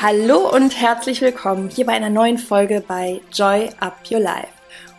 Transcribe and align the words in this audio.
Hallo 0.00 0.48
und 0.54 0.80
herzlich 0.80 1.20
willkommen 1.20 1.68
hier 1.68 1.84
bei 1.84 1.92
einer 1.92 2.10
neuen 2.10 2.38
Folge 2.38 2.80
bei 2.86 3.20
Joy 3.32 3.70
Up 3.80 3.96
Your 4.10 4.20
Life. 4.20 4.48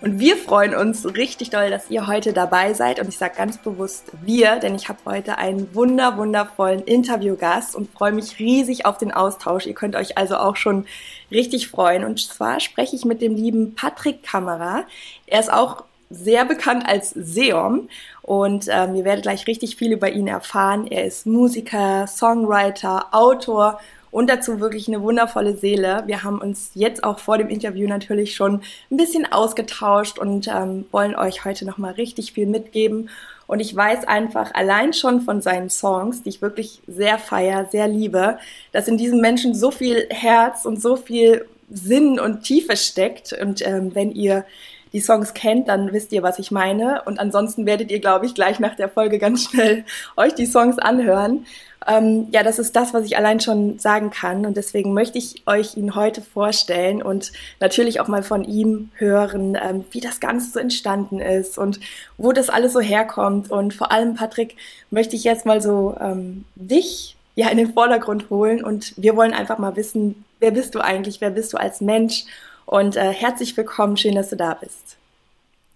Und 0.02 0.20
wir 0.20 0.38
freuen 0.38 0.76
uns 0.76 1.06
richtig 1.16 1.50
doll, 1.50 1.70
dass 1.70 1.90
ihr 1.90 2.08
heute 2.08 2.34
dabei 2.34 2.74
seid. 2.74 3.00
Und 3.00 3.08
ich 3.08 3.18
sage 3.18 3.36
ganz 3.38 3.58
bewusst 3.58 4.12
wir, 4.22 4.58
denn 4.58 4.76
ich 4.76 4.90
habe 4.90 5.00
heute 5.06 5.38
einen 5.38 5.74
wunder, 5.74 6.18
wundervollen 6.18 6.82
Interviewgast 6.84 7.76
und 7.76 7.92
freue 7.92 8.12
mich 8.12 8.38
riesig 8.38 8.86
auf 8.86 8.98
den 8.98 9.12
Austausch. 9.12 9.66
Ihr 9.66 9.74
könnt 9.74 9.96
euch 9.96 10.18
also 10.18 10.36
auch 10.38 10.56
schon 10.56 10.86
richtig 11.32 11.70
freuen. 11.70 12.04
Und 12.04 12.20
zwar 12.20 12.60
spreche 12.60 12.96
ich 12.96 13.06
mit 13.06 13.22
dem 13.22 13.36
lieben 13.36 13.76
Patrick 13.76 14.24
Kammerer. 14.24 14.84
Er 15.26 15.40
ist 15.40 15.52
auch 15.52 15.84
sehr 16.10 16.46
bekannt 16.46 16.88
als 16.88 17.12
Seom 17.12 17.90
und 18.22 18.68
ähm, 18.70 18.96
ihr 18.96 19.06
werdet 19.06 19.24
gleich 19.24 19.48
richtig 19.48 19.76
viel 19.76 19.92
über 19.92 20.10
ihn 20.10 20.28
erfahren. 20.28 20.88
Er 20.88 21.06
ist 21.06 21.26
Musiker, 21.26 22.08
Songwriter, 22.08 23.08
Autor 23.12 23.80
und 24.12 24.30
dazu 24.30 24.60
wirklich 24.60 24.88
eine 24.88 25.02
wundervolle 25.02 25.56
Seele. 25.56 26.04
Wir 26.08 26.24
haben 26.24 26.40
uns 26.40 26.72
jetzt 26.74 27.04
auch 27.04 27.20
vor 27.20 27.38
dem 27.38 27.50
Interview 27.50 27.88
natürlich 27.88 28.36
schon 28.36 28.62
ein 28.90 28.98
bisschen 28.98 29.32
ausgetauscht 29.32 30.18
und 30.18 30.48
ähm, 30.48 30.86
wollen 30.92 31.16
euch 31.16 31.46
heute 31.46 31.66
nochmal 31.66 31.94
richtig 31.94 32.34
viel 32.34 32.48
mitgeben. 32.48 33.10
Und 33.48 33.60
ich 33.60 33.76
weiß 33.76 34.06
einfach 34.06 34.54
allein 34.54 34.94
schon 34.94 35.22
von 35.22 35.42
seinen 35.42 35.70
Songs, 35.70 36.24
die 36.24 36.30
ich 36.30 36.42
wirklich 36.42 36.82
sehr 36.88 37.18
feier, 37.18 37.68
sehr 37.72 37.88
liebe, 37.88 38.40
dass 38.72 38.88
in 38.88 38.98
diesem 38.98 39.22
Menschen 39.22 39.56
so 39.56 39.72
viel 39.72 40.08
Herz 40.10 40.66
und 40.66 40.82
so 40.82 40.96
viel 40.96 41.46
Sinn 41.70 42.20
und 42.20 42.44
Tiefe 42.44 42.76
steckt. 42.76 43.34
Und 43.34 43.66
ähm, 43.66 43.94
wenn 43.94 44.12
ihr 44.12 44.46
die 44.94 45.00
Songs 45.00 45.34
kennt, 45.34 45.68
dann 45.68 45.92
wisst 45.94 46.12
ihr, 46.12 46.24
was 46.24 46.40
ich 46.40 46.52
meine. 46.52 47.02
Und 47.06 47.20
ansonsten 47.20 47.66
werdet 47.66 47.92
ihr, 47.92 48.00
glaube 48.00 48.26
ich, 48.26 48.36
gleich 48.36 48.60
nach 48.60 48.76
der 48.76 48.90
Folge 48.90 49.20
ganz 49.20 49.44
schnell 49.44 49.84
euch 50.18 50.34
die 50.34 50.46
Songs 50.46 50.80
anhören. 50.80 51.46
Ähm, 51.88 52.28
ja, 52.32 52.44
das 52.44 52.60
ist 52.60 52.76
das, 52.76 52.94
was 52.94 53.06
ich 53.06 53.16
allein 53.18 53.40
schon 53.40 53.80
sagen 53.80 54.10
kann. 54.10 54.46
Und 54.46 54.58
deswegen 54.58 54.94
möchte 54.94 55.18
ich 55.18 55.44
euch 55.46 55.78
ihn 55.78 55.96
heute 55.96 56.22
vorstellen 56.22 57.02
und 57.02 57.32
natürlich 57.60 58.02
auch 58.02 58.08
mal 58.08 58.24
von 58.24 58.44
ihm 58.44 58.90
hören, 58.96 59.58
ähm, 59.62 59.86
wie 59.92 60.02
das 60.02 60.20
Ganze 60.20 60.52
so 60.52 60.60
entstanden 60.60 61.20
ist 61.20 61.58
und 61.58 61.80
wo 62.18 62.34
das 62.34 62.50
alles 62.50 62.74
so 62.74 62.82
herkommt. 62.82 63.52
Und 63.52 63.74
vor 63.74 63.92
allem, 63.92 64.16
Patrick, 64.16 64.58
möchte 64.92 65.16
ich 65.16 65.24
jetzt 65.24 65.46
mal 65.46 65.62
so 65.62 65.96
ähm, 66.02 66.44
dich 66.56 67.16
ja 67.36 67.50
in 67.50 67.58
den 67.58 67.74
Vordergrund 67.74 68.30
holen. 68.30 68.64
Und 68.64 68.94
wir 68.98 69.16
wollen 69.16 69.34
einfach 69.34 69.58
mal 69.58 69.78
wissen, 69.78 70.26
wer 70.40 70.52
bist 70.52 70.76
du 70.76 70.82
eigentlich? 70.82 71.22
Wer 71.22 71.30
bist 71.30 71.54
du 71.54 71.58
als 71.58 71.80
Mensch? 71.80 72.26
Und 72.68 72.98
äh, 72.98 73.14
herzlich 73.14 73.56
willkommen, 73.56 73.96
schön, 73.96 74.16
dass 74.16 74.30
du 74.30 74.36
da 74.36 74.54
bist. 74.54 74.98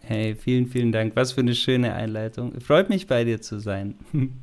Hey, 0.02 0.36
vielen, 0.36 0.68
vielen 0.68 0.92
Dank. 0.92 1.16
Was 1.16 1.32
für 1.32 1.40
eine 1.40 1.56
schöne 1.56 1.94
Einleitung. 1.94 2.60
Freut 2.60 2.90
mich, 2.90 3.08
bei 3.08 3.24
dir 3.24 3.42
zu 3.42 3.60
sein. 3.60 3.98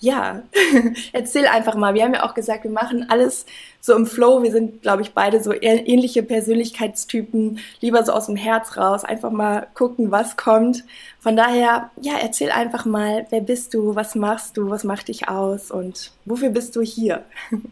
Ja, 0.00 0.44
erzähl 1.12 1.48
einfach 1.48 1.74
mal. 1.74 1.92
Wir 1.92 2.04
haben 2.04 2.14
ja 2.14 2.24
auch 2.24 2.34
gesagt, 2.34 2.62
wir 2.62 2.70
machen 2.70 3.10
alles 3.10 3.46
so 3.80 3.96
im 3.96 4.06
Flow. 4.06 4.44
Wir 4.44 4.52
sind, 4.52 4.80
glaube 4.82 5.02
ich, 5.02 5.12
beide 5.12 5.42
so 5.42 5.52
ähnliche 5.52 6.22
Persönlichkeitstypen, 6.22 7.58
lieber 7.80 8.04
so 8.04 8.12
aus 8.12 8.26
dem 8.26 8.36
Herz 8.36 8.76
raus, 8.76 9.02
einfach 9.02 9.32
mal 9.32 9.66
gucken, 9.74 10.12
was 10.12 10.36
kommt. 10.36 10.84
Von 11.18 11.36
daher, 11.36 11.90
ja, 12.00 12.12
erzähl 12.22 12.52
einfach 12.52 12.84
mal, 12.84 13.26
wer 13.30 13.40
bist 13.40 13.74
du, 13.74 13.96
was 13.96 14.14
machst 14.14 14.56
du, 14.56 14.70
was 14.70 14.84
macht 14.84 15.08
dich 15.08 15.28
aus 15.28 15.72
und 15.72 16.12
wofür 16.26 16.50
bist 16.50 16.76
du 16.76 16.80
hier? 16.80 17.24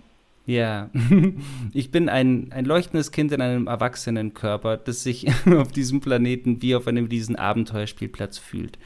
Ja, 0.47 0.91
ich 1.73 1.91
bin 1.91 2.09
ein, 2.09 2.53
ein 2.53 2.65
leuchtendes 2.65 3.11
Kind 3.11 3.33
in 3.33 3.43
einem 3.43 3.67
erwachsenen 3.67 4.33
Körper, 4.33 4.77
das 4.77 5.03
sich 5.03 5.27
auf 5.47 5.73
diesem 5.73 6.01
Planeten 6.01 6.63
wie 6.63 6.77
auf 6.77 6.87
einem 6.87 7.07
riesen 7.07 7.37
Abenteuerspielplatz 7.37 8.39
fühlt. 8.39 8.79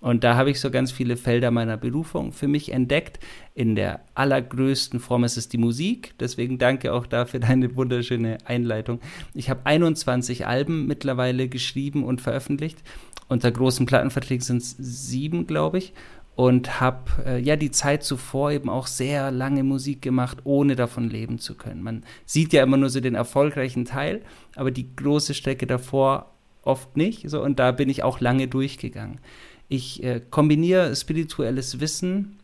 Und 0.00 0.24
da 0.24 0.34
habe 0.36 0.50
ich 0.50 0.60
so 0.60 0.70
ganz 0.70 0.92
viele 0.92 1.18
Felder 1.18 1.50
meiner 1.50 1.76
Berufung 1.76 2.32
für 2.32 2.48
mich 2.48 2.72
entdeckt. 2.72 3.18
In 3.54 3.74
der 3.74 4.00
allergrößten 4.14 4.98
Form 4.98 5.24
ist 5.24 5.36
es 5.36 5.50
die 5.50 5.58
Musik. 5.58 6.14
Deswegen 6.18 6.56
danke 6.56 6.94
auch 6.94 7.06
dafür 7.06 7.40
deine 7.40 7.76
wunderschöne 7.76 8.38
Einleitung. 8.46 9.00
Ich 9.34 9.50
habe 9.50 9.60
21 9.64 10.46
Alben 10.46 10.86
mittlerweile 10.86 11.48
geschrieben 11.48 12.04
und 12.04 12.22
veröffentlicht. 12.22 12.82
Unter 13.28 13.50
großen 13.50 13.84
Plattenverträgen 13.84 14.42
sind 14.42 14.62
es 14.62 14.74
sieben, 14.78 15.46
glaube 15.46 15.78
ich. 15.78 15.92
Und 16.36 16.80
habe 16.80 17.10
äh, 17.26 17.38
ja 17.38 17.56
die 17.56 17.70
Zeit 17.70 18.02
zuvor 18.02 18.50
eben 18.52 18.70
auch 18.70 18.86
sehr 18.86 19.30
lange 19.30 19.62
Musik 19.62 20.00
gemacht, 20.00 20.38
ohne 20.44 20.74
davon 20.74 21.10
leben 21.10 21.38
zu 21.38 21.54
können. 21.54 21.82
Man 21.82 22.04
sieht 22.24 22.52
ja 22.54 22.62
immer 22.62 22.78
nur 22.78 22.88
so 22.88 23.00
den 23.00 23.14
erfolgreichen 23.14 23.84
Teil, 23.84 24.22
aber 24.56 24.70
die 24.70 24.94
große 24.96 25.34
Strecke 25.34 25.66
davor 25.66 26.30
oft 26.62 26.96
nicht. 26.96 27.28
So, 27.28 27.42
und 27.42 27.58
da 27.58 27.72
bin 27.72 27.90
ich 27.90 28.02
auch 28.02 28.20
lange 28.20 28.48
durchgegangen. 28.48 29.20
Ich 29.68 30.02
äh, 30.02 30.20
kombiniere 30.30 30.96
spirituelles 30.96 31.78
Wissen, 31.80 32.40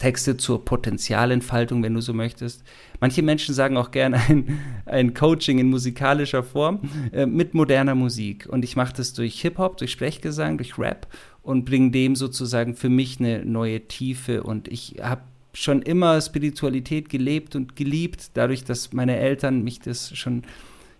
Texte 0.00 0.36
zur 0.36 0.64
Potenzialentfaltung, 0.64 1.82
wenn 1.82 1.94
du 1.94 2.00
so 2.00 2.14
möchtest. 2.14 2.64
Manche 3.00 3.22
Menschen 3.22 3.54
sagen 3.54 3.76
auch 3.76 3.90
gerne 3.90 4.18
ein, 4.28 4.58
ein 4.86 5.14
Coaching 5.14 5.58
in 5.58 5.68
musikalischer 5.68 6.42
Form 6.42 6.80
äh, 7.12 7.26
mit 7.26 7.54
moderner 7.54 7.94
Musik. 7.94 8.46
Und 8.48 8.64
ich 8.64 8.76
mache 8.76 8.94
das 8.96 9.12
durch 9.12 9.40
Hip-Hop, 9.42 9.76
durch 9.76 9.92
Sprechgesang, 9.92 10.56
durch 10.56 10.78
Rap 10.78 11.06
und 11.42 11.64
bringe 11.64 11.90
dem 11.90 12.16
sozusagen 12.16 12.74
für 12.74 12.88
mich 12.88 13.18
eine 13.20 13.44
neue 13.44 13.80
Tiefe. 13.86 14.42
Und 14.42 14.68
ich 14.68 14.96
habe 15.02 15.22
schon 15.52 15.82
immer 15.82 16.20
Spiritualität 16.20 17.08
gelebt 17.08 17.56
und 17.56 17.76
geliebt, 17.76 18.30
dadurch, 18.34 18.64
dass 18.64 18.92
meine 18.92 19.16
Eltern 19.16 19.62
mich 19.62 19.80
das 19.80 20.16
schon 20.16 20.42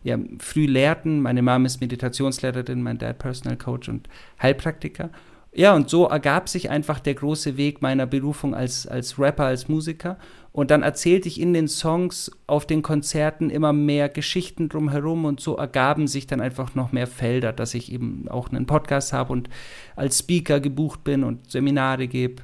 ja, 0.03 0.19
früh 0.39 0.67
lehrten. 0.67 1.21
Meine 1.21 1.43
Mom 1.43 1.67
ist 1.67 1.81
Meditationslehrerin, 1.81 2.83
mein 2.83 2.99
Dad 2.99 3.19
Personal 3.19 3.56
Coach 3.56 3.89
und 3.89 4.09
Heilpraktiker. 4.41 5.11
Ja, 5.53 5.75
und 5.75 5.91
so 5.91 6.06
ergab 6.06 6.49
sich 6.49 6.71
einfach 6.71 7.00
der 7.00 7.15
große 7.15 7.56
Weg 7.56 7.83
meiner 7.83 8.06
Berufung 8.06 8.55
als, 8.55 8.87
als 8.87 9.19
Rapper, 9.19 9.47
als 9.47 9.69
Musiker. 9.69 10.16
Und 10.53 10.71
dann 10.71 10.83
erzählte 10.83 11.27
ich 11.27 11.41
in 11.41 11.55
den 11.55 11.66
Songs 11.66 12.31
auf 12.47 12.66
den 12.66 12.83
Konzerten 12.83 13.50
immer 13.50 13.72
mehr 13.72 14.09
Geschichten 14.09 14.69
drumherum 14.69 15.25
und 15.25 15.41
so 15.41 15.56
ergaben 15.56 16.06
sich 16.06 16.27
dann 16.27 16.41
einfach 16.41 16.75
noch 16.75 16.93
mehr 16.93 17.06
Felder, 17.06 17.53
dass 17.53 17.75
ich 17.75 17.93
eben 17.93 18.28
auch 18.28 18.50
einen 18.50 18.66
Podcast 18.66 19.12
habe 19.12 19.33
und 19.33 19.49
als 19.97 20.21
Speaker 20.21 20.60
gebucht 20.60 21.03
bin 21.03 21.25
und 21.25 21.50
Seminare 21.50 22.06
gebe. 22.06 22.43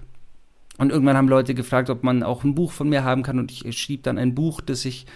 Und 0.79 0.91
irgendwann 0.91 1.17
haben 1.17 1.29
Leute 1.29 1.55
gefragt, 1.55 1.91
ob 1.91 2.03
man 2.03 2.23
auch 2.23 2.45
ein 2.45 2.55
Buch 2.55 2.73
von 2.73 2.89
mir 2.89 3.03
haben 3.03 3.23
kann 3.23 3.39
und 3.39 3.51
ich 3.51 3.79
schrieb 3.79 4.03
dann 4.03 4.19
ein 4.19 4.35
Buch, 4.35 4.61
das 4.61 4.85
ich 4.85 5.07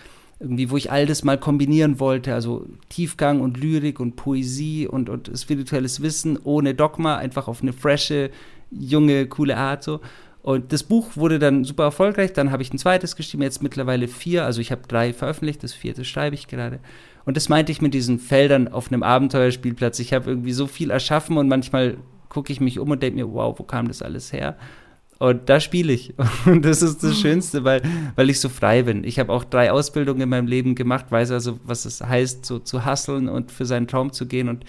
irgendwie, 0.40 0.70
wo 0.70 0.76
ich 0.78 0.90
all 0.90 1.06
das 1.06 1.22
mal 1.22 1.38
kombinieren 1.38 2.00
wollte, 2.00 2.34
also 2.34 2.66
Tiefgang 2.88 3.40
und 3.40 3.58
Lyrik 3.58 4.00
und 4.00 4.16
Poesie 4.16 4.88
und, 4.88 5.10
und 5.10 5.30
spirituelles 5.36 6.00
Wissen 6.00 6.38
ohne 6.42 6.74
Dogma, 6.74 7.18
einfach 7.18 7.46
auf 7.46 7.62
eine 7.62 7.74
frische, 7.74 8.30
junge, 8.70 9.26
coole 9.26 9.56
Art 9.58 9.84
so. 9.84 10.00
Und 10.42 10.72
das 10.72 10.82
Buch 10.82 11.16
wurde 11.16 11.38
dann 11.38 11.64
super 11.64 11.84
erfolgreich. 11.84 12.32
Dann 12.32 12.50
habe 12.50 12.62
ich 12.62 12.72
ein 12.72 12.78
zweites 12.78 13.14
geschrieben, 13.14 13.42
jetzt 13.42 13.62
mittlerweile 13.62 14.08
vier. 14.08 14.46
Also 14.46 14.62
ich 14.62 14.72
habe 14.72 14.82
drei 14.88 15.12
veröffentlicht, 15.12 15.62
das 15.62 15.74
vierte 15.74 16.04
schreibe 16.06 16.34
ich 16.34 16.48
gerade. 16.48 16.80
Und 17.26 17.36
das 17.36 17.50
meinte 17.50 17.72
ich 17.72 17.82
mit 17.82 17.92
diesen 17.92 18.18
Feldern 18.18 18.68
auf 18.68 18.90
einem 18.90 19.02
Abenteuerspielplatz. 19.02 19.98
Ich 19.98 20.14
habe 20.14 20.30
irgendwie 20.30 20.52
so 20.52 20.66
viel 20.66 20.90
erschaffen 20.90 21.36
und 21.36 21.48
manchmal 21.48 21.98
gucke 22.30 22.52
ich 22.52 22.60
mich 22.60 22.78
um 22.78 22.90
und 22.90 23.02
denke 23.02 23.18
mir, 23.18 23.30
wow, 23.30 23.58
wo 23.58 23.64
kam 23.64 23.88
das 23.88 24.00
alles 24.00 24.32
her? 24.32 24.56
Und 25.20 25.50
da 25.50 25.60
spiele 25.60 25.92
ich. 25.92 26.14
Und 26.46 26.64
das 26.64 26.80
ist 26.80 27.04
das 27.04 27.20
Schönste, 27.20 27.62
weil, 27.62 27.82
weil 28.16 28.30
ich 28.30 28.40
so 28.40 28.48
frei 28.48 28.84
bin. 28.84 29.04
Ich 29.04 29.18
habe 29.18 29.30
auch 29.32 29.44
drei 29.44 29.70
Ausbildungen 29.70 30.22
in 30.22 30.28
meinem 30.30 30.46
Leben 30.46 30.74
gemacht, 30.74 31.06
weiß 31.10 31.30
also, 31.32 31.60
was 31.62 31.84
es 31.84 32.00
heißt, 32.00 32.46
so 32.46 32.58
zu 32.58 32.86
hasseln 32.86 33.28
und 33.28 33.52
für 33.52 33.66
seinen 33.66 33.86
Traum 33.86 34.14
zu 34.14 34.26
gehen. 34.26 34.48
Und 34.48 34.64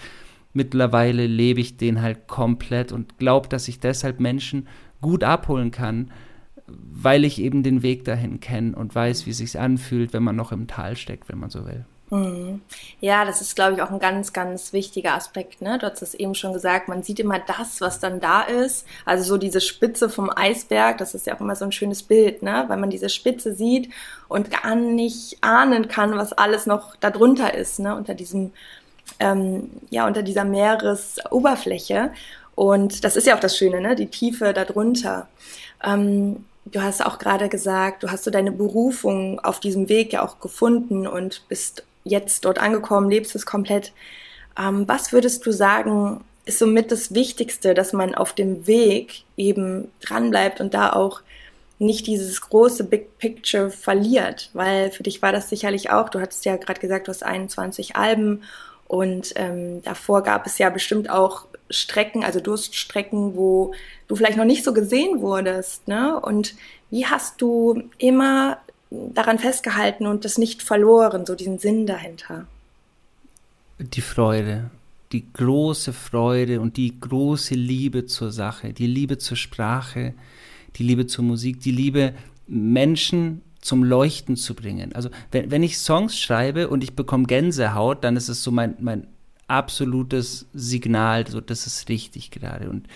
mittlerweile 0.52 1.26
lebe 1.26 1.60
ich 1.60 1.78
den 1.78 2.02
halt 2.02 2.28
komplett 2.28 2.92
und 2.92 3.16
glaube, 3.16 3.48
dass 3.48 3.66
ich 3.66 3.80
deshalb 3.80 4.20
Menschen 4.20 4.68
gut 5.00 5.24
abholen 5.24 5.70
kann, 5.70 6.12
weil 6.66 7.24
ich 7.24 7.40
eben 7.40 7.62
den 7.62 7.82
Weg 7.82 8.04
dahin 8.04 8.38
kenne 8.40 8.76
und 8.76 8.94
weiß, 8.94 9.24
wie 9.24 9.30
es 9.30 9.38
sich 9.38 9.58
anfühlt, 9.58 10.12
wenn 10.12 10.22
man 10.22 10.36
noch 10.36 10.52
im 10.52 10.66
Tal 10.66 10.96
steckt, 10.96 11.30
wenn 11.30 11.38
man 11.38 11.48
so 11.48 11.64
will. 11.64 11.86
Mhm. 12.12 12.60
Ja, 13.00 13.24
das 13.24 13.40
ist, 13.40 13.56
glaube 13.56 13.72
ich, 13.72 13.80
auch 13.80 13.90
ein 13.90 13.98
ganz, 13.98 14.34
ganz 14.34 14.74
wichtiger 14.74 15.14
Aspekt. 15.14 15.62
Ne? 15.62 15.78
Du 15.78 15.90
hast 15.90 16.02
es 16.02 16.12
eben 16.12 16.34
schon 16.34 16.52
gesagt, 16.52 16.86
man 16.86 17.02
sieht 17.02 17.18
immer 17.18 17.38
das, 17.38 17.80
was 17.80 18.00
dann 18.00 18.20
da 18.20 18.42
ist. 18.42 18.86
Also 19.06 19.24
so 19.24 19.38
diese 19.38 19.62
Spitze 19.62 20.10
vom 20.10 20.28
Eisberg, 20.28 20.98
das 20.98 21.14
ist 21.14 21.26
ja 21.26 21.34
auch 21.34 21.40
immer 21.40 21.56
so 21.56 21.64
ein 21.64 21.72
schönes 21.72 22.02
Bild, 22.02 22.42
ne? 22.42 22.66
weil 22.68 22.76
man 22.76 22.90
diese 22.90 23.08
Spitze 23.08 23.54
sieht 23.54 23.88
und 24.28 24.50
gar 24.50 24.74
nicht 24.74 25.38
ahnen 25.40 25.88
kann, 25.88 26.14
was 26.14 26.34
alles 26.34 26.66
noch 26.66 26.96
darunter 26.96 27.54
ist, 27.54 27.78
ne? 27.78 27.96
unter 27.96 28.12
diesem, 28.12 28.52
ähm, 29.18 29.70
ja, 29.88 30.06
unter 30.06 30.22
dieser 30.22 30.44
Meeresoberfläche. 30.44 32.10
Und 32.54 33.04
das 33.04 33.16
ist 33.16 33.26
ja 33.26 33.36
auch 33.36 33.40
das 33.40 33.56
Schöne, 33.56 33.80
ne? 33.80 33.96
die 33.96 34.08
Tiefe 34.08 34.52
darunter. 34.52 35.28
Ähm, 35.82 36.44
du 36.66 36.82
hast 36.82 37.02
auch 37.06 37.18
gerade 37.18 37.48
gesagt, 37.48 38.02
du 38.02 38.10
hast 38.10 38.24
so 38.24 38.30
deine 38.30 38.52
Berufung 38.52 39.40
auf 39.40 39.60
diesem 39.60 39.88
Weg 39.88 40.12
ja 40.12 40.22
auch 40.22 40.40
gefunden 40.40 41.06
und 41.06 41.48
bist 41.48 41.84
jetzt 42.04 42.44
dort 42.44 42.58
angekommen, 42.58 43.10
lebst 43.10 43.34
es 43.34 43.46
komplett. 43.46 43.92
Ähm, 44.58 44.86
was 44.86 45.12
würdest 45.12 45.44
du 45.46 45.52
sagen, 45.52 46.24
ist 46.44 46.58
somit 46.58 46.90
das 46.90 47.14
Wichtigste, 47.14 47.74
dass 47.74 47.92
man 47.92 48.14
auf 48.14 48.32
dem 48.32 48.66
Weg 48.66 49.24
eben 49.36 49.90
dranbleibt 50.00 50.60
und 50.60 50.74
da 50.74 50.92
auch 50.92 51.22
nicht 51.78 52.06
dieses 52.06 52.40
große 52.40 52.84
Big 52.84 53.18
Picture 53.18 53.70
verliert, 53.70 54.50
weil 54.52 54.90
für 54.90 55.02
dich 55.02 55.20
war 55.20 55.32
das 55.32 55.48
sicherlich 55.48 55.90
auch, 55.90 56.08
du 56.08 56.20
hattest 56.20 56.44
ja 56.44 56.56
gerade 56.56 56.80
gesagt, 56.80 57.08
du 57.08 57.10
hast 57.10 57.24
21 57.24 57.96
Alben 57.96 58.42
und 58.86 59.32
ähm, 59.36 59.82
davor 59.82 60.22
gab 60.22 60.46
es 60.46 60.58
ja 60.58 60.70
bestimmt 60.70 61.10
auch 61.10 61.46
Strecken, 61.70 62.24
also 62.24 62.40
Durststrecken, 62.40 63.34
wo 63.36 63.72
du 64.06 64.16
vielleicht 64.16 64.36
noch 64.36 64.44
nicht 64.44 64.64
so 64.64 64.72
gesehen 64.72 65.20
wurdest, 65.20 65.88
ne? 65.88 66.20
Und 66.20 66.54
wie 66.90 67.06
hast 67.06 67.40
du 67.40 67.84
immer 67.98 68.58
daran 69.14 69.38
festgehalten 69.38 70.06
und 70.06 70.24
das 70.24 70.38
nicht 70.38 70.62
verloren, 70.62 71.26
so 71.26 71.34
diesen 71.34 71.58
Sinn 71.58 71.86
dahinter? 71.86 72.46
Die 73.78 74.00
Freude, 74.00 74.70
die 75.12 75.24
große 75.32 75.92
Freude 75.92 76.60
und 76.60 76.76
die 76.76 76.98
große 77.00 77.54
Liebe 77.54 78.06
zur 78.06 78.32
Sache, 78.32 78.72
die 78.72 78.86
Liebe 78.86 79.18
zur 79.18 79.36
Sprache, 79.36 80.14
die 80.76 80.82
Liebe 80.82 81.06
zur 81.06 81.24
Musik, 81.24 81.60
die 81.60 81.72
Liebe, 81.72 82.14
Menschen 82.46 83.42
zum 83.60 83.84
Leuchten 83.84 84.36
zu 84.36 84.54
bringen. 84.54 84.94
Also 84.94 85.10
wenn, 85.30 85.50
wenn 85.50 85.62
ich 85.62 85.78
Songs 85.78 86.18
schreibe 86.18 86.68
und 86.68 86.82
ich 86.82 86.94
bekomme 86.94 87.24
Gänsehaut, 87.24 88.04
dann 88.04 88.16
ist 88.16 88.28
es 88.28 88.42
so 88.42 88.50
mein, 88.50 88.74
mein 88.80 89.06
absolutes 89.46 90.46
Signal, 90.52 91.26
so 91.26 91.40
das 91.40 91.66
ist 91.66 91.88
richtig 91.88 92.30
gerade. 92.30 92.70
Und 92.70 92.86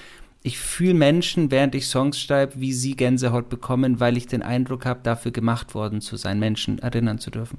ich 0.47 0.61
fühle 0.61 0.95
Menschen, 0.95 1.51
während 1.51 1.75
ich 1.75 1.89
Songs 1.89 2.21
schreibe, 2.21 2.61
wie 2.61 2.73
sie 2.73 2.95
Gänsehaut 2.95 3.49
bekommen, 3.49 3.99
weil 3.99 4.17
ich 4.17 4.29
den 4.29 4.43
Eindruck 4.43 4.87
habe, 4.87 5.01
dafür 5.03 5.33
gemacht 5.33 5.75
worden 5.75 6.01
zu 6.01 6.17
sein, 6.17 6.39
Menschen 6.39 6.79
erinnern 6.79 7.19
zu 7.19 7.33
dürfen. 7.33 7.59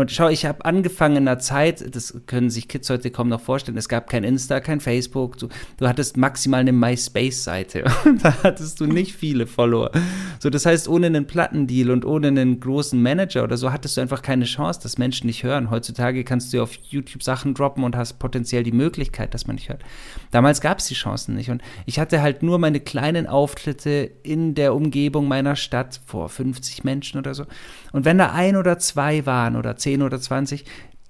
Und 0.00 0.10
schau, 0.10 0.30
ich 0.30 0.46
habe 0.46 0.64
angefangen 0.64 1.16
in 1.16 1.28
einer 1.28 1.40
Zeit, 1.40 1.94
das 1.94 2.22
können 2.24 2.48
sich 2.48 2.68
Kids 2.68 2.88
heute 2.88 3.10
kaum 3.10 3.28
noch 3.28 3.42
vorstellen, 3.42 3.76
es 3.76 3.86
gab 3.86 4.08
kein 4.08 4.24
Insta, 4.24 4.60
kein 4.60 4.80
Facebook, 4.80 5.36
du, 5.36 5.48
du 5.76 5.86
hattest 5.86 6.16
maximal 6.16 6.60
eine 6.60 6.72
MySpace-Seite 6.72 7.84
und 8.06 8.24
da 8.24 8.34
hattest 8.42 8.80
du 8.80 8.86
nicht 8.86 9.14
viele 9.14 9.46
Follower. 9.46 9.90
So, 10.38 10.48
das 10.48 10.64
heißt, 10.64 10.88
ohne 10.88 11.08
einen 11.08 11.26
Plattendeal 11.26 11.90
und 11.90 12.06
ohne 12.06 12.28
einen 12.28 12.60
großen 12.60 13.00
Manager 13.00 13.44
oder 13.44 13.58
so 13.58 13.72
hattest 13.72 13.98
du 13.98 14.00
einfach 14.00 14.22
keine 14.22 14.46
Chance, 14.46 14.80
dass 14.82 14.96
Menschen 14.96 15.26
nicht 15.26 15.42
hören. 15.42 15.70
Heutzutage 15.70 16.24
kannst 16.24 16.54
du 16.54 16.62
auf 16.62 16.72
YouTube 16.88 17.22
Sachen 17.22 17.52
droppen 17.52 17.84
und 17.84 17.94
hast 17.94 18.18
potenziell 18.18 18.62
die 18.62 18.72
Möglichkeit, 18.72 19.34
dass 19.34 19.46
man 19.46 19.56
nicht 19.56 19.68
hört. 19.68 19.82
Damals 20.30 20.62
gab 20.62 20.78
es 20.78 20.86
die 20.86 20.94
Chancen 20.94 21.34
nicht 21.34 21.50
und 21.50 21.60
ich 21.84 21.98
hatte 21.98 22.22
halt 22.22 22.42
nur 22.42 22.58
meine 22.58 22.80
kleinen 22.80 23.26
Auftritte 23.26 24.10
in 24.22 24.54
der 24.54 24.74
Umgebung 24.74 25.28
meiner 25.28 25.56
Stadt 25.56 26.00
vor 26.06 26.30
50 26.30 26.84
Menschen 26.84 27.18
oder 27.18 27.34
so. 27.34 27.44
Und 27.92 28.04
wenn 28.04 28.18
da 28.18 28.32
ein 28.32 28.56
oder 28.56 28.78
zwei 28.78 29.26
waren 29.26 29.56
oder 29.56 29.76
10 29.76 30.02
oder 30.02 30.20
20, 30.20 30.64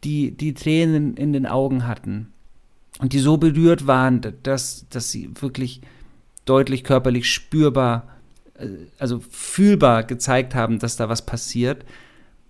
die, 0.05 0.31
die 0.31 0.55
Tränen 0.55 1.17
in 1.17 1.33
den 1.33 1.47
Augen 1.47 1.87
hatten 1.87 2.33
und 3.01 3.13
die 3.13 3.19
so 3.19 3.37
berührt 3.37 3.87
waren, 3.87 4.21
dass, 4.43 4.87
dass 4.89 5.11
sie 5.11 5.31
wirklich 5.41 5.83
deutlich 6.45 6.85
körperlich 6.85 7.31
spürbar, 7.33 8.09
äh, 8.55 8.67
also 8.99 9.21
fühlbar 9.31 10.05
gezeigt 10.05 10.55
haben, 10.55 10.79
dass 10.79 10.97
da 10.97 11.09
was 11.09 11.25
passiert, 11.25 11.85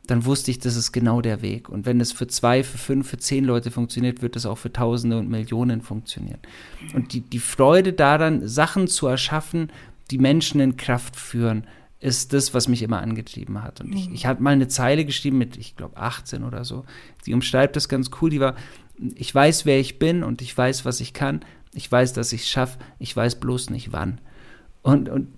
dann 0.07 0.25
wusste 0.25 0.51
ich, 0.51 0.59
das 0.59 0.75
ist 0.75 0.91
genau 0.91 1.21
der 1.21 1.41
Weg. 1.41 1.69
Und 1.69 1.87
wenn 1.87 2.01
es 2.01 2.11
für 2.11 2.27
zwei, 2.27 2.65
für 2.65 2.79
fünf, 2.79 3.09
für 3.09 3.19
zehn 3.19 3.45
Leute 3.45 3.71
funktioniert, 3.71 4.23
wird 4.23 4.35
es 4.35 4.45
auch 4.45 4.59
für 4.59 4.73
Tausende 4.73 5.19
und 5.19 5.31
Millionen 5.31 5.83
funktionieren. 5.83 6.41
Und 6.95 7.13
die, 7.13 7.21
die 7.21 7.39
Freude 7.39 7.93
daran, 7.93 8.47
Sachen 8.49 8.89
zu 8.89 9.07
erschaffen, 9.07 9.71
die 10.11 10.19
Menschen 10.19 10.61
in 10.61 10.77
Kraft 10.77 11.15
führen, 11.15 11.65
ist 12.01 12.33
das, 12.33 12.55
was 12.55 12.67
mich 12.67 12.83
immer 12.83 13.01
angetrieben 13.01 13.63
hat. 13.63 13.81
Und 13.81 13.95
ich, 13.95 14.09
mhm. 14.09 14.15
ich 14.15 14.27
habe 14.27 14.43
mal 14.43 14.51
eine 14.51 14.69
Zeile 14.69 15.05
geschrieben 15.05 15.39
mit, 15.39 15.57
ich 15.59 15.77
glaube, 15.77 15.99
18 15.99 16.45
oder 16.45 16.65
so. 16.65 16.85
Die 17.27 17.35
umschreibt 17.35 17.77
das 17.77 17.89
ganz 17.89 18.11
cool. 18.21 18.31
Die 18.31 18.41
war, 18.41 18.57
ich 19.15 19.35
weiß, 19.35 19.67
wer 19.67 19.79
ich 19.79 19.99
bin 19.99 20.25
und 20.25 20.41
ich 20.41 20.57
weiß, 20.57 20.85
was 20.87 21.01
ich 21.01 21.13
kann. 21.13 21.45
Ich 21.75 21.91
weiß, 21.91 22.15
dass 22.15 22.33
ich 22.33 22.43
es 22.43 22.49
schaffe. 22.49 22.79
Ich 22.99 23.15
weiß 23.15 23.39
bloß 23.39 23.71
nicht 23.71 23.93
wann. 23.93 24.19
Und, 24.83 25.11
und 25.11 25.29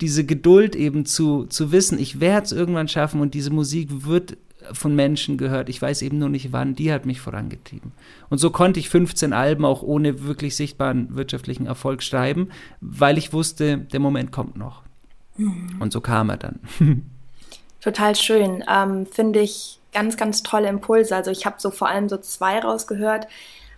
diese 0.00 0.24
Geduld 0.24 0.74
eben 0.74 1.04
zu, 1.04 1.44
zu 1.44 1.70
wissen, 1.70 1.98
ich 1.98 2.18
werde 2.18 2.46
es 2.46 2.52
irgendwann 2.52 2.88
schaffen 2.88 3.20
und 3.20 3.34
diese 3.34 3.50
Musik 3.50 4.06
wird 4.06 4.38
von 4.72 4.94
Menschen 4.94 5.36
gehört. 5.36 5.68
Ich 5.68 5.80
weiß 5.80 6.00
eben 6.00 6.18
nur 6.18 6.30
nicht 6.30 6.52
wann. 6.52 6.74
Die 6.74 6.92
hat 6.92 7.04
mich 7.04 7.20
vorangetrieben. 7.20 7.92
Und 8.30 8.38
so 8.38 8.50
konnte 8.50 8.80
ich 8.80 8.88
15 8.88 9.34
Alben 9.34 9.66
auch 9.66 9.82
ohne 9.82 10.24
wirklich 10.24 10.56
sichtbaren 10.56 11.14
wirtschaftlichen 11.14 11.66
Erfolg 11.66 12.02
schreiben, 12.02 12.48
weil 12.80 13.18
ich 13.18 13.34
wusste, 13.34 13.78
der 13.78 14.00
Moment 14.00 14.32
kommt 14.32 14.56
noch. 14.56 14.82
Und 15.78 15.92
so 15.92 16.00
kam 16.00 16.30
er 16.30 16.36
dann. 16.36 16.60
Total 17.80 18.14
schön. 18.14 18.64
Ähm, 18.68 19.06
Finde 19.06 19.40
ich 19.40 19.80
ganz, 19.92 20.16
ganz 20.16 20.42
tolle 20.42 20.68
Impulse. 20.68 21.16
Also 21.16 21.30
ich 21.30 21.46
habe 21.46 21.56
so 21.58 21.70
vor 21.70 21.88
allem 21.88 22.08
so 22.08 22.16
zwei 22.18 22.58
rausgehört. 22.58 23.26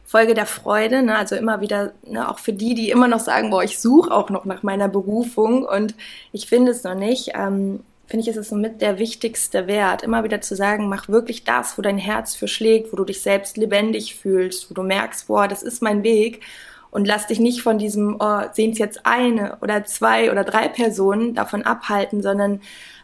Folge 0.05 0.35
der 0.35 0.47
Freude, 0.47 1.03
ne? 1.03 1.17
also 1.17 1.37
immer 1.37 1.63
wieder, 1.63 1.93
ne, 2.07 2.29
auch 2.29 2.39
für 2.39 2.53
die, 2.53 2.75
die 2.75 2.91
immer 2.91 3.09
noch 3.09 3.21
sagen, 3.21 3.49
boah, 3.49 3.63
ich 3.63 3.79
suche 3.79 4.11
auch 4.11 4.29
noch 4.29 4.45
nach 4.45 4.63
meiner 4.63 4.89
Berufung 4.89 5.65
und 5.65 5.95
ich 6.33 6.49
finde 6.49 6.73
es 6.73 6.85
noch 6.85 6.97
nicht, 6.97 7.31
ähm, 7.35 7.81
finde 8.09 8.23
ich, 8.25 8.29
ist 8.29 8.37
es 8.37 8.51
somit 8.51 8.83
der 8.83 8.99
wichtigste 8.99 9.67
Wert, 9.69 10.03
immer 10.03 10.23
wieder 10.23 10.43
zu 10.43 10.55
sagen, 10.55 10.91
mach 10.91 11.09
wirklich 11.09 11.45
das, 11.45 11.79
wo 11.79 11.83
dein 11.83 11.97
Herz 11.97 12.35
für 12.35 12.49
schlägt, 12.49 12.93
wo 12.93 12.97
du 12.97 13.05
dich 13.05 13.23
selbst 13.23 13.57
lebendig 13.57 14.17
fühlst, 14.17 14.71
wo 14.71 14.75
du 14.75 14.83
merkst, 14.83 15.29
boah, 15.29 15.49
das 15.49 15.63
ist 15.63 15.81
mein 15.81 16.03
Weg 16.03 16.43
und 16.93 17.07
lass 17.07 17.27
dich 17.27 17.41
nicht 17.41 17.63
von 17.63 17.79
diesem, 17.79 18.17
oh, 18.21 18.43
sehen 18.53 18.73
es 18.73 18.79
jetzt 18.79 19.01
eine 19.05 19.57
oder 19.63 19.85
zwei 19.85 20.31
oder 20.31 20.45
drei 20.45 20.69
Personen 20.69 21.35
davon 21.35 21.63
abhalten, 21.63 22.23
sondern 22.23 22.61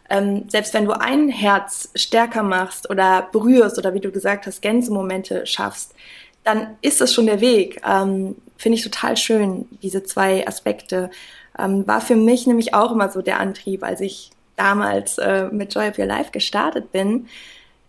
ähm, 0.09 0.45
selbst 0.47 0.73
wenn 0.75 0.85
du 0.85 0.91
ein 0.91 1.27
Herz 1.27 1.89
stärker 1.95 2.43
machst 2.43 2.89
oder 2.89 3.27
berührst 3.31 3.77
oder 3.79 3.93
wie 3.95 3.99
du 3.99 4.11
gesagt 4.11 4.45
hast, 4.45 4.61
Gänsemomente 4.61 5.45
schaffst, 5.47 5.95
dann 6.43 6.77
ist 6.81 7.01
das 7.01 7.13
schon 7.13 7.25
der 7.25 7.41
Weg. 7.41 7.81
Ähm, 7.85 8.35
Finde 8.57 8.77
ich 8.77 8.83
total 8.83 9.17
schön, 9.17 9.67
diese 9.81 10.03
zwei 10.03 10.47
Aspekte. 10.47 11.09
Ähm, 11.57 11.87
war 11.87 11.99
für 11.99 12.15
mich 12.15 12.45
nämlich 12.45 12.75
auch 12.75 12.91
immer 12.91 13.09
so 13.09 13.23
der 13.23 13.39
Antrieb, 13.39 13.83
als 13.83 14.01
ich 14.01 14.29
damals 14.55 15.17
äh, 15.17 15.47
mit 15.51 15.73
Joy 15.73 15.89
of 15.89 15.97
Your 15.97 16.05
Life 16.05 16.29
gestartet 16.31 16.91
bin, 16.91 17.27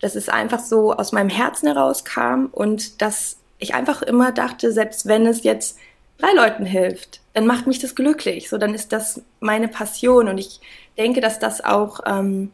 dass 0.00 0.14
es 0.14 0.30
einfach 0.30 0.60
so 0.60 0.94
aus 0.94 1.12
meinem 1.12 1.28
Herzen 1.28 1.66
herauskam 1.66 2.46
und 2.52 3.02
dass 3.02 3.36
ich 3.58 3.74
einfach 3.74 4.00
immer 4.00 4.32
dachte, 4.32 4.72
selbst 4.72 5.06
wenn 5.06 5.26
es 5.26 5.42
jetzt 5.42 5.78
drei 6.20 6.32
Leuten 6.32 6.66
hilft, 6.66 7.20
dann 7.34 7.46
macht 7.46 7.66
mich 7.66 7.78
das 7.78 7.94
glücklich. 7.94 8.48
So, 8.48 8.58
dann 8.58 8.74
ist 8.74 8.92
das 8.92 9.22
meine 9.40 9.68
Passion 9.68 10.28
und 10.28 10.38
ich 10.38 10.60
denke, 10.98 11.20
dass 11.20 11.38
das 11.38 11.64
auch, 11.64 12.00
ähm, 12.06 12.50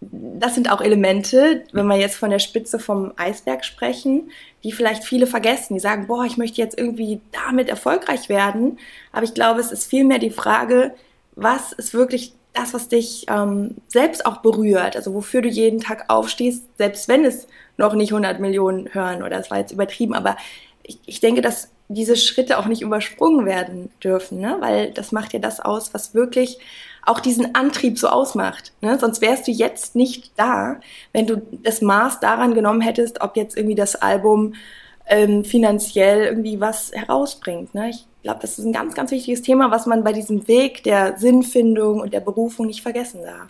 das 0.00 0.54
sind 0.54 0.70
auch 0.70 0.80
Elemente, 0.80 1.64
wenn 1.72 1.86
wir 1.86 1.96
jetzt 1.96 2.16
von 2.16 2.30
der 2.30 2.38
Spitze 2.38 2.78
vom 2.78 3.12
Eisberg 3.16 3.64
sprechen, 3.64 4.30
die 4.62 4.72
vielleicht 4.72 5.04
viele 5.04 5.26
vergessen. 5.26 5.74
Die 5.74 5.80
sagen, 5.80 6.06
boah, 6.06 6.24
ich 6.24 6.36
möchte 6.36 6.60
jetzt 6.60 6.78
irgendwie 6.78 7.20
damit 7.32 7.68
erfolgreich 7.68 8.28
werden. 8.28 8.78
Aber 9.12 9.24
ich 9.24 9.34
glaube, 9.34 9.60
es 9.60 9.72
ist 9.72 9.84
vielmehr 9.84 10.18
die 10.18 10.30
Frage, 10.30 10.94
was 11.36 11.72
ist 11.72 11.94
wirklich 11.94 12.34
das, 12.52 12.72
was 12.72 12.88
dich 12.88 13.26
ähm, 13.28 13.76
selbst 13.88 14.26
auch 14.26 14.38
berührt, 14.38 14.94
also 14.94 15.12
wofür 15.12 15.42
du 15.42 15.48
jeden 15.48 15.80
Tag 15.80 16.04
aufstehst, 16.08 16.64
selbst 16.78 17.08
wenn 17.08 17.24
es 17.24 17.48
noch 17.76 17.94
nicht 17.94 18.12
100 18.12 18.38
Millionen 18.38 18.94
hören 18.94 19.22
oder 19.22 19.30
das 19.30 19.50
war 19.50 19.58
jetzt 19.58 19.72
übertrieben, 19.72 20.14
aber 20.14 20.36
ich, 20.84 21.00
ich 21.04 21.20
denke, 21.20 21.42
dass 21.42 21.70
diese 21.94 22.16
Schritte 22.16 22.58
auch 22.58 22.66
nicht 22.66 22.82
übersprungen 22.82 23.46
werden 23.46 23.90
dürfen, 24.02 24.40
ne? 24.40 24.56
weil 24.60 24.90
das 24.90 25.12
macht 25.12 25.32
ja 25.32 25.38
das 25.38 25.60
aus, 25.60 25.94
was 25.94 26.14
wirklich 26.14 26.58
auch 27.02 27.20
diesen 27.20 27.54
Antrieb 27.54 27.98
so 27.98 28.08
ausmacht. 28.08 28.72
Ne? 28.80 28.98
Sonst 28.98 29.20
wärst 29.20 29.46
du 29.46 29.52
jetzt 29.52 29.94
nicht 29.94 30.32
da, 30.36 30.80
wenn 31.12 31.26
du 31.26 31.42
das 31.62 31.82
Maß 31.82 32.20
daran 32.20 32.54
genommen 32.54 32.80
hättest, 32.80 33.20
ob 33.20 33.36
jetzt 33.36 33.56
irgendwie 33.56 33.74
das 33.74 33.96
Album 33.96 34.54
ähm, 35.06 35.44
finanziell 35.44 36.24
irgendwie 36.24 36.60
was 36.60 36.92
herausbringt. 36.92 37.74
Ne? 37.74 37.90
Ich 37.90 38.06
glaube, 38.22 38.40
das 38.40 38.58
ist 38.58 38.64
ein 38.64 38.72
ganz, 38.72 38.94
ganz 38.94 39.10
wichtiges 39.10 39.42
Thema, 39.42 39.70
was 39.70 39.86
man 39.86 40.02
bei 40.02 40.12
diesem 40.12 40.48
Weg 40.48 40.82
der 40.82 41.18
Sinnfindung 41.18 42.00
und 42.00 42.14
der 42.14 42.20
Berufung 42.20 42.66
nicht 42.66 42.82
vergessen 42.82 43.20
darf. 43.22 43.48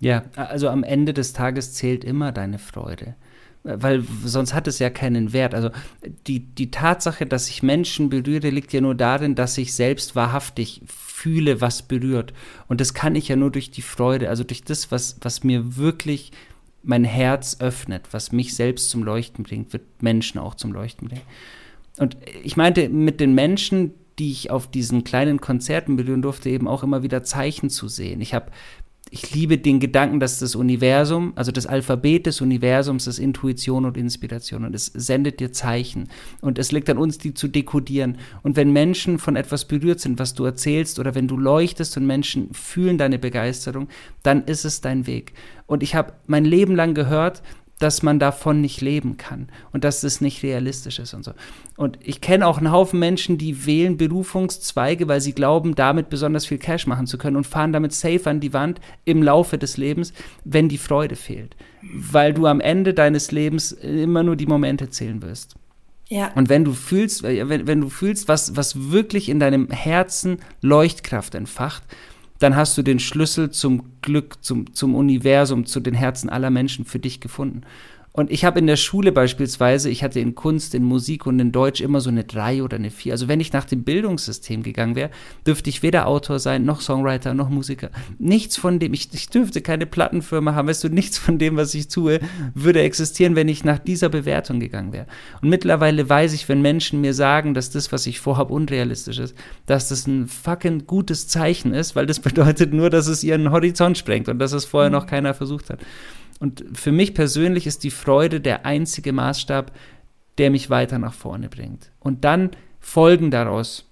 Ja, 0.00 0.22
also 0.36 0.68
am 0.68 0.84
Ende 0.84 1.12
des 1.12 1.32
Tages 1.32 1.74
zählt 1.74 2.04
immer 2.04 2.32
deine 2.32 2.58
Freude 2.58 3.14
weil 3.76 4.02
sonst 4.24 4.54
hat 4.54 4.66
es 4.66 4.78
ja 4.78 4.90
keinen 4.90 5.32
Wert. 5.32 5.54
Also 5.54 5.70
die, 6.26 6.40
die 6.40 6.70
Tatsache, 6.70 7.26
dass 7.26 7.48
ich 7.48 7.62
Menschen 7.62 8.08
berühre, 8.08 8.50
liegt 8.50 8.72
ja 8.72 8.80
nur 8.80 8.94
darin, 8.94 9.34
dass 9.34 9.58
ich 9.58 9.74
selbst 9.74 10.16
wahrhaftig 10.16 10.82
fühle, 10.86 11.60
was 11.60 11.82
berührt. 11.82 12.32
Und 12.68 12.80
das 12.80 12.94
kann 12.94 13.14
ich 13.14 13.28
ja 13.28 13.36
nur 13.36 13.50
durch 13.50 13.70
die 13.70 13.82
Freude, 13.82 14.28
also 14.28 14.44
durch 14.44 14.64
das, 14.64 14.90
was, 14.90 15.16
was 15.20 15.44
mir 15.44 15.76
wirklich 15.76 16.32
mein 16.82 17.04
Herz 17.04 17.58
öffnet, 17.60 18.08
was 18.12 18.32
mich 18.32 18.54
selbst 18.54 18.88
zum 18.90 19.02
Leuchten 19.02 19.44
bringt, 19.44 19.72
wird 19.72 20.02
Menschen 20.02 20.38
auch 20.38 20.54
zum 20.54 20.72
Leuchten 20.72 21.08
bringen. 21.08 21.22
Und 21.98 22.16
ich 22.42 22.56
meinte 22.56 22.88
mit 22.88 23.20
den 23.20 23.34
Menschen, 23.34 23.92
die 24.18 24.30
ich 24.30 24.50
auf 24.50 24.70
diesen 24.70 25.04
kleinen 25.04 25.40
Konzerten 25.40 25.96
berühren 25.96 26.22
durfte, 26.22 26.48
eben 26.50 26.68
auch 26.68 26.82
immer 26.82 27.02
wieder 27.02 27.22
Zeichen 27.22 27.70
zu 27.70 27.88
sehen. 27.88 28.20
Ich 28.20 28.34
habe 28.34 28.50
ich 29.10 29.34
liebe 29.34 29.58
den 29.58 29.80
Gedanken, 29.80 30.20
dass 30.20 30.38
das 30.38 30.54
Universum, 30.54 31.32
also 31.34 31.52
das 31.52 31.66
Alphabet 31.66 32.26
des 32.26 32.40
Universums, 32.40 33.06
ist 33.06 33.18
Intuition 33.18 33.84
und 33.84 33.96
Inspiration 33.96 34.64
und 34.64 34.74
es 34.74 34.86
sendet 34.86 35.40
dir 35.40 35.52
Zeichen 35.52 36.08
und 36.40 36.58
es 36.58 36.72
liegt 36.72 36.90
an 36.90 36.98
uns, 36.98 37.18
die 37.18 37.34
zu 37.34 37.48
dekodieren. 37.48 38.18
Und 38.42 38.56
wenn 38.56 38.72
Menschen 38.72 39.18
von 39.18 39.36
etwas 39.36 39.66
berührt 39.66 40.00
sind, 40.00 40.18
was 40.18 40.34
du 40.34 40.44
erzählst 40.44 40.98
oder 40.98 41.14
wenn 41.14 41.28
du 41.28 41.36
leuchtest 41.36 41.96
und 41.96 42.06
Menschen 42.06 42.52
fühlen 42.52 42.98
deine 42.98 43.18
Begeisterung, 43.18 43.88
dann 44.22 44.44
ist 44.44 44.64
es 44.64 44.80
dein 44.80 45.06
Weg. 45.06 45.32
Und 45.66 45.82
ich 45.82 45.94
habe 45.94 46.12
mein 46.26 46.44
Leben 46.44 46.76
lang 46.76 46.94
gehört, 46.94 47.42
dass 47.78 48.02
man 48.02 48.18
davon 48.18 48.60
nicht 48.60 48.80
leben 48.80 49.16
kann 49.16 49.48
und 49.72 49.84
dass 49.84 50.02
es 50.02 50.20
nicht 50.20 50.42
realistisch 50.42 50.98
ist 50.98 51.14
und 51.14 51.24
so. 51.24 51.32
Und 51.76 51.98
ich 52.02 52.20
kenne 52.20 52.46
auch 52.46 52.58
einen 52.58 52.72
Haufen 52.72 52.98
Menschen, 52.98 53.38
die 53.38 53.66
wählen 53.66 53.96
Berufungszweige, 53.96 55.06
weil 55.08 55.20
sie 55.20 55.32
glauben, 55.32 55.74
damit 55.74 56.10
besonders 56.10 56.46
viel 56.46 56.58
Cash 56.58 56.86
machen 56.86 57.06
zu 57.06 57.18
können 57.18 57.36
und 57.36 57.46
fahren 57.46 57.72
damit 57.72 57.92
safe 57.92 58.28
an 58.28 58.40
die 58.40 58.52
Wand 58.52 58.80
im 59.04 59.22
Laufe 59.22 59.58
des 59.58 59.76
Lebens, 59.76 60.12
wenn 60.44 60.68
die 60.68 60.78
Freude 60.78 61.16
fehlt. 61.16 61.56
Weil 61.92 62.34
du 62.34 62.46
am 62.46 62.60
Ende 62.60 62.94
deines 62.94 63.30
Lebens 63.30 63.72
immer 63.72 64.22
nur 64.22 64.36
die 64.36 64.46
Momente 64.46 64.90
zählen 64.90 65.22
wirst. 65.22 65.54
Ja. 66.08 66.32
Und 66.34 66.48
wenn 66.48 66.64
du 66.64 66.72
fühlst, 66.72 67.22
wenn, 67.22 67.66
wenn 67.66 67.80
du 67.82 67.90
fühlst, 67.90 68.28
was, 68.28 68.56
was 68.56 68.90
wirklich 68.90 69.28
in 69.28 69.38
deinem 69.38 69.70
Herzen 69.70 70.38
Leuchtkraft 70.62 71.34
entfacht, 71.34 71.82
dann 72.38 72.56
hast 72.56 72.78
du 72.78 72.82
den 72.82 73.00
Schlüssel 73.00 73.50
zum 73.50 74.00
Glück, 74.00 74.42
zum, 74.42 74.72
zum 74.74 74.94
Universum, 74.94 75.66
zu 75.66 75.80
den 75.80 75.94
Herzen 75.94 76.28
aller 76.28 76.50
Menschen 76.50 76.84
für 76.84 76.98
dich 76.98 77.20
gefunden. 77.20 77.62
Und 78.18 78.32
ich 78.32 78.44
habe 78.44 78.58
in 78.58 78.66
der 78.66 78.74
Schule 78.74 79.12
beispielsweise, 79.12 79.88
ich 79.90 80.02
hatte 80.02 80.18
in 80.18 80.34
Kunst, 80.34 80.74
in 80.74 80.82
Musik 80.82 81.24
und 81.24 81.38
in 81.38 81.52
Deutsch 81.52 81.80
immer 81.80 82.00
so 82.00 82.10
eine 82.10 82.24
3 82.24 82.64
oder 82.64 82.76
eine 82.76 82.90
4. 82.90 83.12
Also 83.12 83.28
wenn 83.28 83.38
ich 83.38 83.52
nach 83.52 83.64
dem 83.64 83.84
Bildungssystem 83.84 84.64
gegangen 84.64 84.96
wäre, 84.96 85.10
dürfte 85.46 85.70
ich 85.70 85.84
weder 85.84 86.08
Autor 86.08 86.40
sein, 86.40 86.64
noch 86.64 86.80
Songwriter, 86.80 87.32
noch 87.32 87.48
Musiker. 87.48 87.90
Nichts 88.18 88.56
von 88.56 88.80
dem, 88.80 88.92
ich, 88.92 89.10
ich 89.12 89.28
dürfte 89.28 89.60
keine 89.60 89.86
Plattenfirma 89.86 90.56
haben, 90.56 90.66
weißt 90.66 90.82
du, 90.82 90.88
nichts 90.88 91.16
von 91.16 91.38
dem, 91.38 91.56
was 91.56 91.72
ich 91.74 91.86
tue, 91.86 92.18
würde 92.54 92.82
existieren, 92.82 93.36
wenn 93.36 93.46
ich 93.46 93.62
nach 93.62 93.78
dieser 93.78 94.08
Bewertung 94.08 94.58
gegangen 94.58 94.92
wäre. 94.92 95.06
Und 95.40 95.50
mittlerweile 95.50 96.08
weiß 96.08 96.32
ich, 96.32 96.48
wenn 96.48 96.60
Menschen 96.60 97.00
mir 97.00 97.14
sagen, 97.14 97.54
dass 97.54 97.70
das, 97.70 97.92
was 97.92 98.04
ich 98.08 98.18
vorhabe, 98.18 98.52
unrealistisch 98.52 99.20
ist, 99.20 99.36
dass 99.66 99.90
das 99.90 100.08
ein 100.08 100.26
fucking 100.26 100.88
gutes 100.88 101.28
Zeichen 101.28 101.72
ist, 101.72 101.94
weil 101.94 102.06
das 102.06 102.18
bedeutet 102.28 102.72
nur, 102.72 102.90
dass 102.90 103.06
es 103.06 103.22
ihren 103.22 103.52
Horizont 103.52 103.96
sprengt 103.96 104.28
und 104.28 104.40
dass 104.40 104.52
es 104.52 104.64
vorher 104.64 104.90
noch 104.90 105.06
keiner 105.06 105.34
versucht 105.34 105.70
hat. 105.70 105.78
Und 106.38 106.64
für 106.72 106.92
mich 106.92 107.14
persönlich 107.14 107.66
ist 107.66 107.84
die 107.84 107.90
Freude 107.90 108.40
der 108.40 108.64
einzige 108.64 109.12
Maßstab, 109.12 109.72
der 110.38 110.50
mich 110.50 110.70
weiter 110.70 110.98
nach 110.98 111.14
vorne 111.14 111.48
bringt. 111.48 111.90
Und 111.98 112.24
dann 112.24 112.50
folgen 112.80 113.30
daraus 113.30 113.84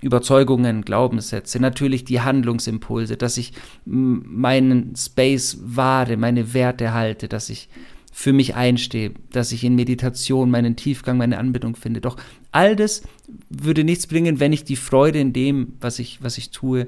Überzeugungen, 0.00 0.82
Glaubenssätze, 0.82 1.58
natürlich 1.58 2.04
die 2.04 2.20
Handlungsimpulse, 2.20 3.16
dass 3.16 3.36
ich 3.38 3.52
meinen 3.84 4.94
Space 4.96 5.58
wahre, 5.62 6.16
meine 6.16 6.52
Werte 6.54 6.92
halte, 6.92 7.26
dass 7.26 7.48
ich 7.48 7.68
für 8.12 8.32
mich 8.32 8.54
einstehe, 8.54 9.12
dass 9.32 9.50
ich 9.50 9.64
in 9.64 9.74
Meditation 9.74 10.50
meinen 10.50 10.76
Tiefgang, 10.76 11.16
meine 11.16 11.38
Anbindung 11.38 11.74
finde. 11.74 12.00
Doch 12.00 12.16
all 12.52 12.76
das 12.76 13.02
würde 13.48 13.82
nichts 13.82 14.06
bringen, 14.06 14.38
wenn 14.38 14.52
ich 14.52 14.62
die 14.62 14.76
Freude 14.76 15.18
in 15.18 15.32
dem, 15.32 15.72
was 15.80 15.98
ich, 15.98 16.22
was 16.22 16.38
ich 16.38 16.50
tue, 16.50 16.86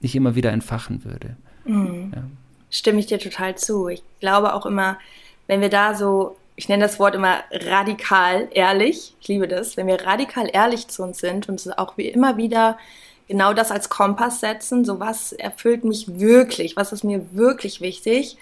nicht 0.00 0.14
immer 0.14 0.36
wieder 0.36 0.52
entfachen 0.52 1.04
würde. 1.04 1.36
Mhm. 1.64 2.12
Ja 2.14 2.24
stimme 2.70 3.00
ich 3.00 3.06
dir 3.06 3.18
total 3.18 3.56
zu. 3.56 3.88
Ich 3.88 4.02
glaube 4.20 4.54
auch 4.54 4.66
immer, 4.66 4.98
wenn 5.46 5.60
wir 5.60 5.70
da 5.70 5.94
so, 5.94 6.36
ich 6.56 6.68
nenne 6.68 6.84
das 6.84 6.98
Wort 6.98 7.14
immer 7.14 7.38
radikal 7.50 8.48
ehrlich, 8.50 9.14
ich 9.20 9.28
liebe 9.28 9.48
das, 9.48 9.76
wenn 9.76 9.86
wir 9.86 10.04
radikal 10.04 10.50
ehrlich 10.52 10.88
zu 10.88 11.02
uns 11.02 11.18
sind 11.18 11.48
und 11.48 11.78
auch 11.78 11.96
wie 11.96 12.08
immer 12.08 12.36
wieder 12.36 12.78
genau 13.28 13.52
das 13.52 13.70
als 13.70 13.88
Kompass 13.88 14.40
setzen, 14.40 14.84
so 14.84 15.00
was 15.00 15.32
erfüllt 15.32 15.84
mich 15.84 16.18
wirklich, 16.18 16.76
was 16.76 16.92
ist 16.92 17.04
mir 17.04 17.24
wirklich 17.32 17.80
wichtig 17.80 18.36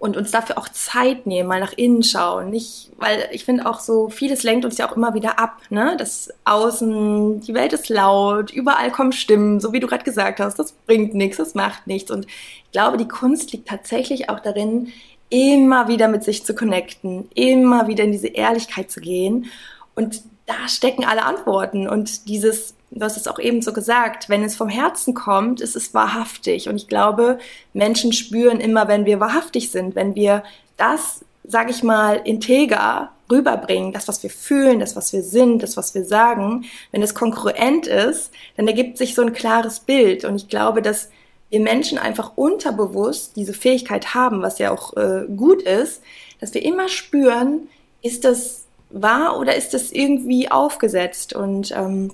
und 0.00 0.16
uns 0.16 0.30
dafür 0.30 0.56
auch 0.56 0.68
Zeit 0.70 1.26
nehmen, 1.26 1.46
mal 1.46 1.60
nach 1.60 1.74
innen 1.74 2.02
schauen. 2.02 2.48
Nicht, 2.48 2.90
weil 2.96 3.28
ich 3.32 3.44
finde 3.44 3.66
auch 3.66 3.80
so, 3.80 4.08
vieles 4.08 4.42
lenkt 4.42 4.64
uns 4.64 4.78
ja 4.78 4.90
auch 4.90 4.96
immer 4.96 5.12
wieder 5.12 5.38
ab, 5.38 5.58
ne? 5.68 5.94
Das 5.98 6.32
Außen, 6.46 7.42
die 7.42 7.52
Welt 7.52 7.74
ist 7.74 7.90
laut, 7.90 8.50
überall 8.50 8.90
kommen 8.90 9.12
Stimmen, 9.12 9.60
so 9.60 9.74
wie 9.74 9.78
du 9.78 9.86
gerade 9.86 10.02
gesagt 10.02 10.40
hast, 10.40 10.58
das 10.58 10.72
bringt 10.72 11.12
nichts, 11.14 11.36
das 11.36 11.54
macht 11.54 11.86
nichts. 11.86 12.10
Und 12.10 12.24
ich 12.26 12.72
glaube, 12.72 12.96
die 12.96 13.08
Kunst 13.08 13.52
liegt 13.52 13.68
tatsächlich 13.68 14.30
auch 14.30 14.40
darin, 14.40 14.90
immer 15.28 15.86
wieder 15.86 16.08
mit 16.08 16.24
sich 16.24 16.46
zu 16.46 16.54
connecten, 16.54 17.28
immer 17.34 17.86
wieder 17.86 18.02
in 18.04 18.12
diese 18.12 18.28
Ehrlichkeit 18.28 18.90
zu 18.90 19.00
gehen. 19.00 19.50
Und 19.94 20.22
da 20.46 20.66
stecken 20.66 21.04
alle 21.04 21.24
Antworten. 21.24 21.86
Und 21.86 22.26
dieses 22.26 22.74
du 22.90 23.04
hast 23.04 23.16
es 23.16 23.28
auch 23.28 23.38
eben 23.38 23.62
so 23.62 23.72
gesagt, 23.72 24.28
wenn 24.28 24.42
es 24.42 24.56
vom 24.56 24.68
Herzen 24.68 25.14
kommt, 25.14 25.60
ist 25.60 25.76
es 25.76 25.94
wahrhaftig. 25.94 26.68
Und 26.68 26.76
ich 26.76 26.88
glaube, 26.88 27.38
Menschen 27.72 28.12
spüren 28.12 28.60
immer, 28.60 28.88
wenn 28.88 29.06
wir 29.06 29.20
wahrhaftig 29.20 29.70
sind, 29.70 29.94
wenn 29.94 30.14
wir 30.14 30.42
das, 30.76 31.24
sag 31.44 31.70
ich 31.70 31.82
mal, 31.82 32.20
integer 32.24 33.12
rüberbringen, 33.30 33.92
das, 33.92 34.08
was 34.08 34.22
wir 34.22 34.30
fühlen, 34.30 34.80
das, 34.80 34.96
was 34.96 35.12
wir 35.12 35.22
sind, 35.22 35.62
das, 35.62 35.76
was 35.76 35.94
wir 35.94 36.04
sagen, 36.04 36.64
wenn 36.90 37.02
es 37.02 37.14
konkurrent 37.14 37.86
ist, 37.86 38.32
dann 38.56 38.66
ergibt 38.66 38.98
sich 38.98 39.14
so 39.14 39.22
ein 39.22 39.32
klares 39.32 39.80
Bild. 39.80 40.24
Und 40.24 40.36
ich 40.36 40.48
glaube, 40.48 40.82
dass 40.82 41.10
wir 41.48 41.60
Menschen 41.60 41.98
einfach 41.98 42.32
unterbewusst 42.36 43.36
diese 43.36 43.52
Fähigkeit 43.52 44.14
haben, 44.14 44.42
was 44.42 44.58
ja 44.58 44.72
auch 44.72 44.96
äh, 44.96 45.26
gut 45.36 45.62
ist, 45.62 46.02
dass 46.40 46.54
wir 46.54 46.64
immer 46.64 46.88
spüren, 46.88 47.68
ist 48.02 48.24
das 48.24 48.64
wahr 48.90 49.38
oder 49.38 49.54
ist 49.54 49.74
das 49.74 49.92
irgendwie 49.92 50.50
aufgesetzt? 50.50 51.32
Und 51.34 51.72
ähm, 51.72 52.12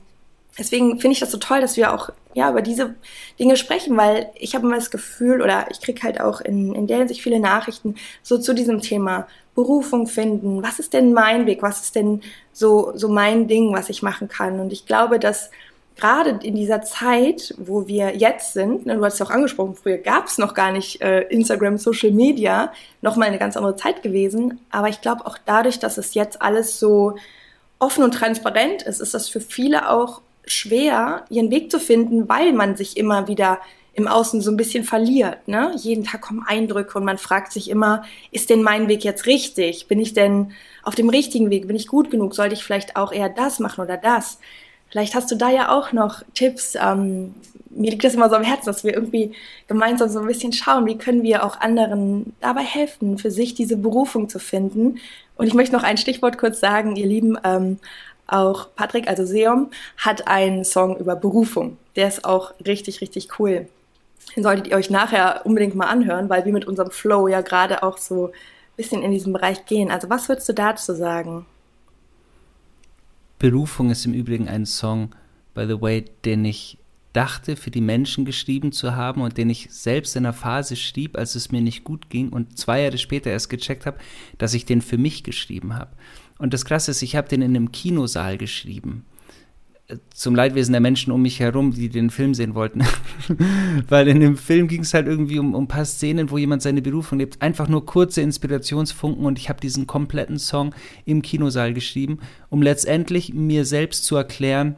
deswegen 0.59 1.01
finde 1.01 1.13
ich 1.13 1.21
das 1.21 1.31
so 1.31 1.39
toll, 1.39 1.61
dass 1.61 1.77
wir 1.77 1.93
auch 1.93 2.11
ja 2.35 2.51
über 2.51 2.63
diese 2.63 2.95
Dinge 3.39 3.57
sprechen, 3.57 3.97
weil 3.97 4.31
ich 4.35 4.55
habe 4.55 4.67
immer 4.67 4.77
das 4.77 4.91
Gefühl 4.91 5.43
oder 5.43 5.67
ich 5.71 5.81
kriege 5.81 6.03
halt 6.03 6.21
auch 6.21 6.41
in, 6.41 6.75
in 6.75 6.87
der 6.87 6.99
Hinsicht 6.99 7.23
viele 7.23 7.41
Nachrichten 7.41 7.97
so 8.23 8.39
zu 8.39 8.55
diesem 8.55 8.81
Thema 8.81 9.27
Berufung 9.55 10.07
finden. 10.07 10.63
Was 10.63 10.79
ist 10.79 10.93
denn 10.93 11.13
mein 11.13 11.47
Weg? 11.47 11.63
Was 11.63 11.83
ist 11.83 11.95
denn 11.95 12.21
so 12.53 12.93
so 12.95 13.09
mein 13.09 13.49
Ding, 13.49 13.73
was 13.73 13.89
ich 13.89 14.03
machen 14.03 14.29
kann? 14.29 14.61
Und 14.61 14.73
ich 14.73 14.87
glaube, 14.87 15.19
dass 15.19 15.51
gerade 15.97 16.39
in 16.43 16.55
dieser 16.55 16.83
Zeit, 16.83 17.55
wo 17.59 17.87
wir 17.87 18.17
jetzt 18.17 18.53
sind, 18.53 18.87
ne, 18.87 18.97
du 18.97 19.05
hast 19.05 19.19
ja 19.19 19.27
auch 19.27 19.31
angesprochen, 19.31 19.75
früher 19.75 19.97
gab 19.97 20.27
es 20.27 20.39
noch 20.39 20.55
gar 20.55 20.71
nicht 20.71 21.01
äh, 21.01 21.23
Instagram, 21.23 21.79
Social 21.79 22.11
Media, 22.11 22.73
noch 23.01 23.17
mal 23.17 23.27
eine 23.27 23.39
ganz 23.39 23.57
andere 23.57 23.77
Zeit 23.77 24.03
gewesen. 24.03 24.61
Aber 24.71 24.89
ich 24.89 25.01
glaube 25.01 25.27
auch 25.27 25.39
dadurch, 25.45 25.79
dass 25.79 25.97
es 25.97 26.15
jetzt 26.15 26.43
alles 26.43 26.79
so 26.79 27.17
offen 27.79 28.05
und 28.05 28.13
transparent 28.13 28.83
ist, 28.83 29.01
ist 29.01 29.15
das 29.15 29.29
für 29.29 29.41
viele 29.41 29.91
auch 29.91 30.21
schwer, 30.47 31.25
ihren 31.29 31.51
Weg 31.51 31.71
zu 31.71 31.81
finden, 31.81 32.29
weil 32.29 32.53
man 32.53 32.77
sich 32.77 32.97
immer 32.97 33.29
wieder 33.29 33.61
im 33.97 34.07
Außen 34.07 34.43
so 34.43 34.51
ein 34.51 34.59
bisschen 34.59 34.85
verliert. 34.85 35.49
Ne? 35.49 35.73
Jeden 35.77 36.05
Tag 36.05 36.21
kommen 36.21 36.45
Eindrücke 36.47 36.99
und 36.99 37.05
man 37.05 37.17
fragt 37.17 37.53
sich 37.53 37.71
immer, 37.71 38.05
ist 38.31 38.51
denn 38.51 38.63
mein 38.63 38.89
Weg 38.89 39.05
jetzt 39.05 39.27
richtig? 39.27 39.89
Bin 39.89 39.99
ich 39.99 40.13
denn 40.13 40.53
auf 40.83 40.95
dem 40.95 41.09
richtigen 41.09 41.49
Weg? 41.49 41.67
Bin 41.67 41.77
ich 41.77 41.87
gut 41.87 42.11
genug? 42.11 42.35
Sollte 42.35 42.55
ich 42.55 42.63
vielleicht 42.63 42.97
auch 42.97 43.11
eher 43.11 43.31
das 43.31 43.59
machen 43.59 43.81
oder 43.81 43.97
das? 43.97 44.39
Vielleicht 44.91 45.15
hast 45.15 45.31
du 45.31 45.35
da 45.35 45.51
ja 45.51 45.71
auch 45.77 45.93
noch 45.93 46.23
Tipps. 46.35 46.77
Ähm, 46.81 47.35
mir 47.71 47.91
liegt 47.91 48.05
das 48.05 48.15
immer 48.15 48.29
so 48.29 48.37
am 48.37 48.45
Herzen, 48.45 48.67
dass 48.67 48.85
wir 48.85 48.95
irgendwie 48.95 49.33
gemeinsam 49.67 50.11
so 50.11 50.21
ein 50.21 50.27
bisschen 50.27 50.53
schauen, 50.53 50.87
wie 50.87 50.99
können 50.99 51.23
wir 51.23 51.45
auch 51.45 51.61
anderen 51.61 52.35
dabei 52.41 52.63
helfen, 52.63 53.17
für 53.17 53.31
sich 53.31 53.55
diese 53.55 53.79
Berufung 53.79 54.29
zu 54.29 54.39
finden. 54.39 54.99
Und 55.37 55.47
ich 55.47 55.55
möchte 55.55 55.75
noch 55.75 55.83
ein 55.83 55.97
Stichwort 55.97 56.37
kurz 56.37 56.61
sagen, 56.61 56.97
ihr 56.97 57.07
Lieben. 57.07 57.39
Ähm, 57.45 57.79
auch 58.27 58.69
Patrick, 58.75 59.09
also 59.09 59.25
Seom, 59.25 59.71
hat 59.97 60.27
einen 60.29 60.65
Song 60.65 60.97
über 60.97 61.17
Berufung. 61.17 61.79
Der 61.95 62.09
ist 62.09 62.25
auch 62.25 62.53
richtig, 62.65 63.01
richtig 63.01 63.39
cool. 63.39 63.69
Den 64.35 64.43
solltet 64.43 64.67
ihr 64.67 64.77
euch 64.77 64.91
nachher 64.91 65.43
unbedingt 65.45 65.75
mal 65.75 65.87
anhören, 65.87 66.29
weil 66.29 66.45
wir 66.45 66.53
mit 66.53 66.67
unserem 66.67 66.91
Flow 66.91 67.29
ja 67.29 67.41
gerade 67.41 67.83
auch 67.83 67.99
so 67.99 68.27
ein 68.27 68.33
bisschen 68.77 69.03
in 69.03 69.11
diesem 69.11 69.33
Bereich 69.33 69.65
gehen. 69.67 69.91
Also 69.91 70.11
was 70.11 70.29
würdest 70.29 70.49
du 70.49 70.53
dazu 70.53 70.95
sagen? 70.95 71.47
Berufung 73.39 73.91
ist 73.91 74.07
im 74.07 74.15
Übrigen 74.15 74.49
ein 74.49 74.67
Song, 74.67 75.15
by 75.55 75.67
the 75.67 75.81
way, 75.81 76.05
den 76.25 76.45
ich 76.45 76.79
dachte, 77.13 77.57
für 77.57 77.71
die 77.71 77.81
Menschen 77.81 78.27
geschrieben 78.27 78.73
zu 78.73 78.95
haben 78.95 79.23
und 79.23 79.39
den 79.39 79.49
ich 79.49 79.69
selbst 79.71 80.17
in 80.17 80.27
einer 80.27 80.35
Phase 80.35 80.77
schrieb, 80.77 81.17
als 81.17 81.35
es 81.35 81.51
mir 81.51 81.63
nicht 81.63 81.83
gut 81.83 82.11
ging 82.11 82.29
und 82.29 82.59
zwei 82.59 82.83
Jahre 82.83 82.99
später 82.99 83.31
erst 83.31 83.49
gecheckt 83.49 83.87
habe, 83.87 83.99
dass 84.37 84.53
ich 84.53 84.67
den 84.67 84.83
für 84.83 84.99
mich 84.99 85.25
geschrieben 85.25 85.75
habe. 85.75 85.93
Und 86.39 86.53
das 86.53 86.65
Krasse 86.65 86.91
ist, 86.91 87.03
ich 87.03 87.17
habe 87.17 87.29
den 87.29 87.43
in 87.43 87.57
einem 87.57 87.73
Kinosaal 87.73 88.37
geschrieben. 88.39 89.05
Zum 90.13 90.35
Leidwesen 90.35 90.73
der 90.73 90.81
Menschen 90.81 91.13
um 91.13 91.23
mich 91.23 91.39
herum, 91.39 91.73
die 91.73 91.89
den 91.89 92.11
Film 92.11 92.35
sehen 92.35 92.55
wollten. 92.55 92.83
Weil 93.89 94.09
in 94.09 94.19
dem 94.19 94.37
Film 94.37 94.67
ging 94.67 94.83
es 94.83 94.95
halt 94.95 95.07
irgendwie 95.07 95.39
um, 95.39 95.55
um 95.55 95.65
ein 95.65 95.69
paar 95.69 95.85
Szenen, 95.85 96.31
wo 96.31 96.39
jemand 96.39 96.63
seine 96.63 96.83
Berufung 96.83 97.19
lebt. 97.19 97.41
Einfach 97.41 97.69
nur 97.69 97.87
kurze 97.87 98.21
Inspirationsfunken 98.21 99.25
und 99.25 99.39
ich 99.39 99.49
habe 99.49 99.61
diesen 99.61 99.87
kompletten 99.87 100.39
Song 100.39 100.75
im 101.05 101.23
Kinosaal 101.23 101.73
geschrieben, 101.73 102.19
um 102.51 102.63
letztendlich 102.63 103.33
mir 103.33 103.65
selbst 103.65 104.05
zu 104.05 104.17
erklären, 104.17 104.75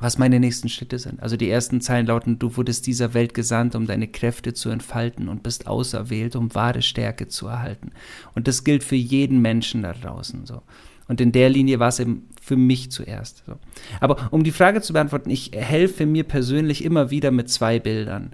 was 0.00 0.18
meine 0.18 0.40
nächsten 0.40 0.68
Schritte 0.68 0.98
sind. 0.98 1.22
Also 1.22 1.36
die 1.36 1.48
ersten 1.48 1.80
Zeilen 1.80 2.06
lauten, 2.06 2.38
du 2.38 2.56
wurdest 2.56 2.86
dieser 2.86 3.14
Welt 3.14 3.34
gesandt, 3.34 3.74
um 3.74 3.86
deine 3.86 4.08
Kräfte 4.08 4.52
zu 4.52 4.70
entfalten 4.70 5.28
und 5.28 5.42
bist 5.42 5.66
auserwählt, 5.66 6.36
um 6.36 6.54
wahre 6.54 6.82
Stärke 6.82 7.28
zu 7.28 7.46
erhalten. 7.46 7.92
Und 8.34 8.48
das 8.48 8.64
gilt 8.64 8.82
für 8.82 8.96
jeden 8.96 9.40
Menschen 9.40 9.82
da 9.82 9.92
draußen 9.92 10.46
so. 10.46 10.62
Und 11.06 11.20
in 11.20 11.32
der 11.32 11.50
Linie 11.50 11.78
war 11.78 11.88
es 11.88 12.00
eben 12.00 12.28
für 12.40 12.56
mich 12.56 12.90
zuerst. 12.90 13.44
So. 13.46 13.56
Aber 14.00 14.28
um 14.30 14.42
die 14.42 14.52
Frage 14.52 14.80
zu 14.80 14.92
beantworten, 14.92 15.30
ich 15.30 15.50
helfe 15.54 16.06
mir 16.06 16.24
persönlich 16.24 16.84
immer 16.84 17.10
wieder 17.10 17.30
mit 17.30 17.50
zwei 17.50 17.78
Bildern 17.78 18.32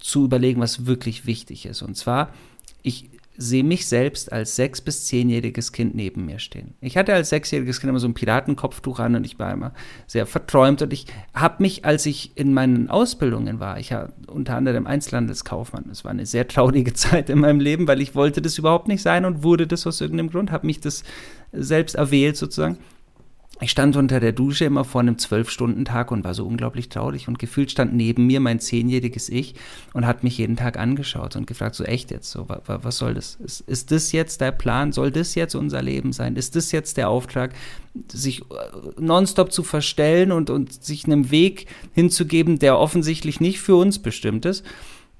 zu 0.00 0.24
überlegen, 0.24 0.60
was 0.60 0.86
wirklich 0.86 1.26
wichtig 1.26 1.66
ist. 1.66 1.82
Und 1.82 1.96
zwar, 1.96 2.32
ich 2.82 3.10
sehe 3.42 3.64
mich 3.64 3.86
selbst 3.86 4.30
als 4.32 4.54
sechs- 4.54 4.82
bis 4.82 5.06
zehnjähriges 5.06 5.72
Kind 5.72 5.94
neben 5.94 6.26
mir 6.26 6.38
stehen. 6.38 6.74
Ich 6.82 6.98
hatte 6.98 7.14
als 7.14 7.30
sechsjähriges 7.30 7.80
Kind 7.80 7.88
immer 7.88 7.98
so 7.98 8.06
ein 8.06 8.12
Piratenkopftuch 8.12 8.98
an 8.98 9.16
und 9.16 9.24
ich 9.24 9.38
war 9.38 9.50
immer 9.50 9.72
sehr 10.06 10.26
verträumt 10.26 10.82
und 10.82 10.92
ich 10.92 11.06
habe 11.32 11.62
mich, 11.62 11.86
als 11.86 12.04
ich 12.04 12.36
in 12.36 12.52
meinen 12.52 12.90
Ausbildungen 12.90 13.58
war, 13.58 13.78
ich 13.78 13.92
war 13.92 14.10
unter 14.26 14.56
anderem 14.56 14.86
Einzelhandelskaufmann, 14.86 15.86
das 15.88 16.04
war 16.04 16.10
eine 16.10 16.26
sehr 16.26 16.46
traurige 16.48 16.92
Zeit 16.94 17.30
in 17.30 17.38
meinem 17.38 17.60
Leben, 17.60 17.88
weil 17.88 18.02
ich 18.02 18.14
wollte 18.14 18.42
das 18.42 18.58
überhaupt 18.58 18.88
nicht 18.88 19.00
sein 19.00 19.24
und 19.24 19.42
wurde 19.42 19.66
das 19.66 19.86
aus 19.86 20.02
irgendeinem 20.02 20.30
Grund, 20.30 20.52
habe 20.52 20.66
mich 20.66 20.80
das 20.80 21.02
selbst 21.50 21.94
erwählt 21.94 22.36
sozusagen 22.36 22.76
ich 23.60 23.70
stand 23.70 23.96
unter 23.96 24.20
der 24.20 24.32
Dusche 24.32 24.64
immer 24.64 24.84
vor 24.84 25.02
einem 25.02 25.18
Zwölf-Stunden-Tag 25.18 26.10
und 26.10 26.24
war 26.24 26.34
so 26.34 26.46
unglaublich 26.46 26.88
traurig 26.88 27.28
und 27.28 27.38
gefühlt 27.38 27.70
stand 27.70 27.94
neben 27.94 28.26
mir 28.26 28.40
mein 28.40 28.58
zehnjähriges 28.58 29.28
Ich 29.28 29.54
und 29.92 30.06
hat 30.06 30.24
mich 30.24 30.38
jeden 30.38 30.56
Tag 30.56 30.78
angeschaut 30.78 31.36
und 31.36 31.46
gefragt, 31.46 31.74
so 31.74 31.84
echt 31.84 32.10
jetzt, 32.10 32.30
so, 32.30 32.48
wa, 32.48 32.62
wa, 32.66 32.80
was 32.82 32.96
soll 32.96 33.14
das? 33.14 33.34
Ist, 33.36 33.60
ist 33.60 33.90
das 33.90 34.12
jetzt 34.12 34.40
der 34.40 34.52
Plan? 34.52 34.92
Soll 34.92 35.10
das 35.10 35.34
jetzt 35.34 35.54
unser 35.54 35.82
Leben 35.82 36.12
sein? 36.12 36.36
Ist 36.36 36.56
das 36.56 36.72
jetzt 36.72 36.96
der 36.96 37.10
Auftrag, 37.10 37.54
sich 38.10 38.40
äh, 38.40 38.44
nonstop 38.98 39.52
zu 39.52 39.62
verstellen 39.62 40.32
und, 40.32 40.48
und 40.48 40.82
sich 40.82 41.04
einem 41.04 41.30
Weg 41.30 41.66
hinzugeben, 41.92 42.58
der 42.58 42.78
offensichtlich 42.78 43.40
nicht 43.40 43.60
für 43.60 43.76
uns 43.76 43.98
bestimmt 43.98 44.46
ist? 44.46 44.64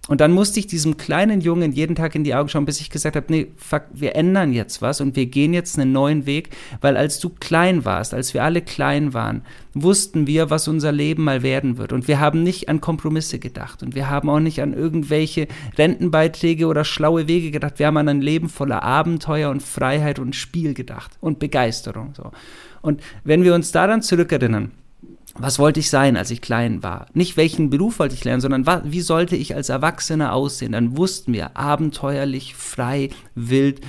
Und 0.09 0.21
dann 0.21 0.33
musste 0.33 0.59
ich 0.59 0.67
diesem 0.67 0.97
kleinen 0.97 1.41
Jungen 1.41 1.73
jeden 1.73 1.95
Tag 1.95 2.15
in 2.15 2.25
die 2.25 2.35
Augen 2.35 2.49
schauen, 2.49 2.65
bis 2.65 2.81
ich 2.81 2.91
gesagt 2.91 3.17
habe, 3.17 3.27
nee, 3.29 3.49
fuck, 3.57 3.83
wir 3.93 4.17
ändern 4.17 4.53
jetzt 4.53 4.81
was 4.81 5.01
und 5.01 5.15
wir 5.15 5.27
gehen 5.27 5.53
jetzt 5.53 5.79
einen 5.79 5.93
neuen 5.93 6.25
Weg, 6.25 6.51
weil 6.81 6.97
als 6.97 7.21
du 7.21 7.29
klein 7.29 7.85
warst, 7.85 8.15
als 8.15 8.33
wir 8.33 8.43
alle 8.43 8.63
klein 8.63 9.13
waren, 9.13 9.43
wussten 9.75 10.27
wir, 10.27 10.49
was 10.49 10.69
unser 10.69 10.91
Leben 10.91 11.23
mal 11.25 11.43
werden 11.43 11.77
wird. 11.77 11.93
Und 11.93 12.09
wir 12.09 12.19
haben 12.19 12.43
nicht 12.43 12.69
an 12.69 12.81
Kompromisse 12.81 13.39
gedacht 13.39 13.83
und 13.83 13.95
wir 13.95 14.09
haben 14.09 14.31
auch 14.31 14.41
nicht 14.41 14.63
an 14.63 14.73
irgendwelche 14.73 15.49
Rentenbeiträge 15.77 16.67
oder 16.67 16.85
schlaue 16.85 17.29
Wege 17.29 17.51
gedacht. 17.51 17.79
Wir 17.79 17.87
haben 17.87 17.99
an 17.99 18.09
ein 18.09 18.23
Leben 18.23 18.49
voller 18.49 18.83
Abenteuer 18.83 19.51
und 19.51 19.63
Freiheit 19.63 20.19
und 20.19 20.35
Spiel 20.35 20.73
gedacht 20.73 21.13
und 21.21 21.39
Begeisterung. 21.39 22.15
So. 22.17 22.33
Und 22.81 23.03
wenn 23.23 23.45
wir 23.45 23.55
uns 23.55 23.71
daran 23.71 24.01
zurückerinnern, 24.01 24.73
was 25.41 25.59
wollte 25.59 25.81
ich 25.81 25.91
sein, 25.91 26.17
als 26.17 26.31
ich 26.31 26.41
klein 26.41 26.83
war? 26.83 27.07
Nicht 27.15 27.37
welchen 27.37 27.71
Beruf 27.71 27.99
wollte 27.99 28.15
ich 28.15 28.25
lernen, 28.25 28.41
sondern 28.41 28.67
wie 28.85 29.01
sollte 29.01 29.37
ich 29.37 29.55
als 29.55 29.69
Erwachsener 29.69 30.33
aussehen? 30.33 30.73
Dann 30.73 30.97
wussten 30.97 31.33
wir, 31.33 31.57
abenteuerlich, 31.57 32.55
frei, 32.55 33.11
wild 33.35 33.81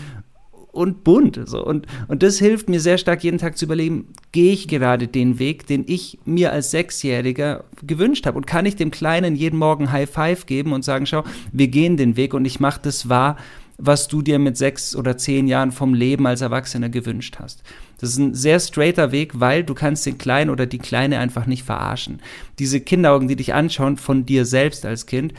und 0.72 1.03
bunt. 1.03 1.39
So. 1.46 1.63
Und, 1.63 1.86
und 2.08 2.24
das 2.24 2.39
hilft 2.39 2.70
mir 2.70 2.79
sehr 2.79 2.98
stark, 2.98 3.24
jeden 3.24 3.38
Tag 3.38 3.58
zu 3.58 3.65
überlegen, 3.65 4.08
gehe 4.31 4.53
ich 4.53 4.67
gerade 4.67 5.08
den 5.08 5.39
Weg, 5.39 5.67
den 5.67 5.84
ich 5.88 6.20
mir 6.25 6.51
als 6.51 6.72
Sechsjähriger 6.72 7.65
gewünscht 7.84 8.25
habe? 8.25 8.38
Und 8.38 8.48
kann 8.48 8.65
ich 8.65 8.75
dem 8.75 8.91
Kleinen 8.91 9.36
jeden 9.36 9.60
Morgen 9.60 9.91
High 9.91 10.10
Five 10.10 10.46
geben 10.46 10.74
und 10.74 10.84
sagen, 10.84 11.05
schau, 11.05 11.24
wir 11.51 11.67
gehen 11.67 11.98
den 11.98 12.15
Weg 12.15 12.34
und 12.34 12.46
ich 12.46 12.60
mache 12.60 12.79
das 12.84 13.10
wahr, 13.10 13.38
was 13.77 14.08
du 14.08 14.22
dir 14.22 14.38
mit 14.38 14.58
sechs 14.58 14.96
oder 14.96 15.17
zehn 15.17 15.48
Jahren 15.48 15.72
vom 15.72 15.93
Leben 15.93 16.27
als 16.27 16.41
Erwachsener 16.41 16.89
gewünscht 16.89 17.38
hast. 17.39 17.63
Das 18.01 18.10
ist 18.10 18.17
ein 18.17 18.34
sehr 18.34 18.60
straighter 18.60 19.12
Weg, 19.12 19.39
weil 19.39 19.63
du 19.63 19.74
kannst 19.74 20.05
den 20.05 20.17
Kleinen 20.17 20.50
oder 20.50 20.65
die 20.65 20.79
Kleine 20.79 21.20
einfach 21.20 21.46
nicht 21.46 21.63
verarschen. 21.63 22.20
Diese 22.60 22.81
Kinderaugen, 22.81 23.27
die 23.27 23.36
dich 23.36 23.53
anschauen 23.53 23.98
von 23.98 24.25
dir 24.25 24.46
selbst 24.46 24.86
als 24.86 25.05
Kind, 25.05 25.34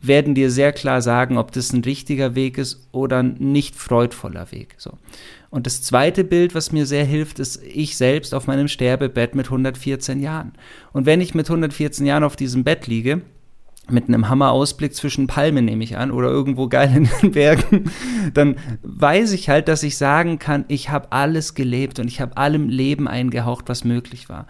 werden 0.00 0.34
dir 0.34 0.50
sehr 0.50 0.72
klar 0.72 1.00
sagen, 1.00 1.38
ob 1.38 1.52
das 1.52 1.72
ein 1.72 1.82
richtiger 1.82 2.34
Weg 2.34 2.58
ist 2.58 2.88
oder 2.92 3.18
ein 3.18 3.36
nicht 3.38 3.76
freudvoller 3.76 4.52
Weg. 4.52 4.74
So. 4.78 4.92
Und 5.50 5.66
das 5.66 5.82
zweite 5.82 6.24
Bild, 6.24 6.54
was 6.54 6.72
mir 6.72 6.86
sehr 6.86 7.04
hilft, 7.04 7.38
ist 7.38 7.62
ich 7.64 7.96
selbst 7.96 8.34
auf 8.34 8.46
meinem 8.46 8.68
Sterbebett 8.68 9.34
mit 9.34 9.46
114 9.46 10.20
Jahren. 10.20 10.52
Und 10.92 11.06
wenn 11.06 11.20
ich 11.20 11.34
mit 11.34 11.46
114 11.46 12.04
Jahren 12.06 12.24
auf 12.24 12.36
diesem 12.36 12.64
Bett 12.64 12.86
liege, 12.86 13.22
mit 13.90 14.08
einem 14.08 14.28
Hammerausblick 14.28 14.94
zwischen 14.94 15.26
Palmen 15.26 15.64
nehme 15.64 15.84
ich 15.84 15.96
an 15.96 16.10
oder 16.10 16.28
irgendwo 16.28 16.68
geil 16.68 16.92
in 16.94 17.08
den 17.22 17.32
Bergen, 17.32 17.90
dann 18.34 18.56
weiß 18.82 19.32
ich 19.32 19.48
halt, 19.48 19.68
dass 19.68 19.82
ich 19.82 19.96
sagen 19.96 20.38
kann, 20.38 20.64
ich 20.68 20.90
habe 20.90 21.12
alles 21.12 21.54
gelebt 21.54 21.98
und 21.98 22.08
ich 22.08 22.20
habe 22.20 22.36
allem 22.36 22.68
Leben 22.68 23.08
eingehaucht, 23.08 23.68
was 23.68 23.84
möglich 23.84 24.28
war. 24.28 24.46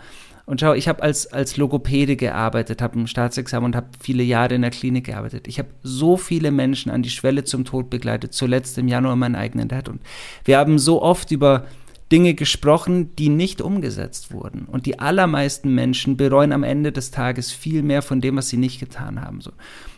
Und 0.48 0.60
schau, 0.60 0.72
ich 0.72 0.88
habe 0.88 1.02
als, 1.02 1.26
als 1.26 1.58
Logopäde 1.58 2.16
gearbeitet, 2.16 2.80
habe 2.80 2.98
ein 2.98 3.06
Staatsexamen 3.06 3.66
und 3.66 3.76
habe 3.76 3.88
viele 4.00 4.22
Jahre 4.22 4.54
in 4.54 4.62
der 4.62 4.70
Klinik 4.70 5.04
gearbeitet. 5.04 5.46
Ich 5.46 5.58
habe 5.58 5.68
so 5.82 6.16
viele 6.16 6.50
Menschen 6.50 6.90
an 6.90 7.02
die 7.02 7.10
Schwelle 7.10 7.44
zum 7.44 7.66
Tod 7.66 7.90
begleitet, 7.90 8.32
zuletzt 8.32 8.78
im 8.78 8.88
Januar 8.88 9.14
meinen 9.14 9.34
eigenen 9.34 9.68
Dad. 9.68 9.90
Und 9.90 10.00
wir 10.46 10.56
haben 10.56 10.78
so 10.78 11.02
oft 11.02 11.30
über 11.32 11.66
Dinge 12.10 12.34
gesprochen, 12.34 13.14
die 13.16 13.28
nicht 13.28 13.60
umgesetzt 13.60 14.32
wurden. 14.32 14.64
Und 14.64 14.86
die 14.86 14.98
allermeisten 14.98 15.74
Menschen 15.74 16.16
bereuen 16.16 16.52
am 16.52 16.62
Ende 16.62 16.92
des 16.92 17.10
Tages 17.10 17.52
viel 17.52 17.82
mehr 17.82 18.02
von 18.02 18.20
dem, 18.20 18.36
was 18.36 18.48
sie 18.48 18.56
nicht 18.56 18.80
getan 18.80 19.20
haben. 19.20 19.40
So. 19.40 19.52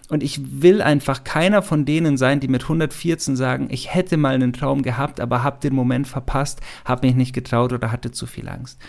Und 0.09 0.25
ich 0.25 0.63
will 0.63 0.83
einfach 0.83 1.23
keiner 1.23 1.63
von 1.63 1.85
denen 1.85 2.17
sein, 2.17 2.41
die 2.41 2.49
mit 2.49 2.65
114 2.65 3.37
sagen, 3.37 3.69
ich 3.71 3.95
hätte 3.95 4.17
mal 4.17 4.35
einen 4.35 4.53
Traum 4.53 4.83
gehabt, 4.83 5.21
aber 5.21 5.45
habe 5.45 5.61
den 5.61 5.75
Moment 5.75 6.09
verpasst, 6.09 6.61
habe 6.85 7.07
mich 7.07 7.17
nicht 7.17 7.33
getraut 7.33 7.73
oder 7.73 7.93
hatte 7.93 8.11
zu 8.11 8.27
viel 8.27 8.49
Angst. 8.49 8.81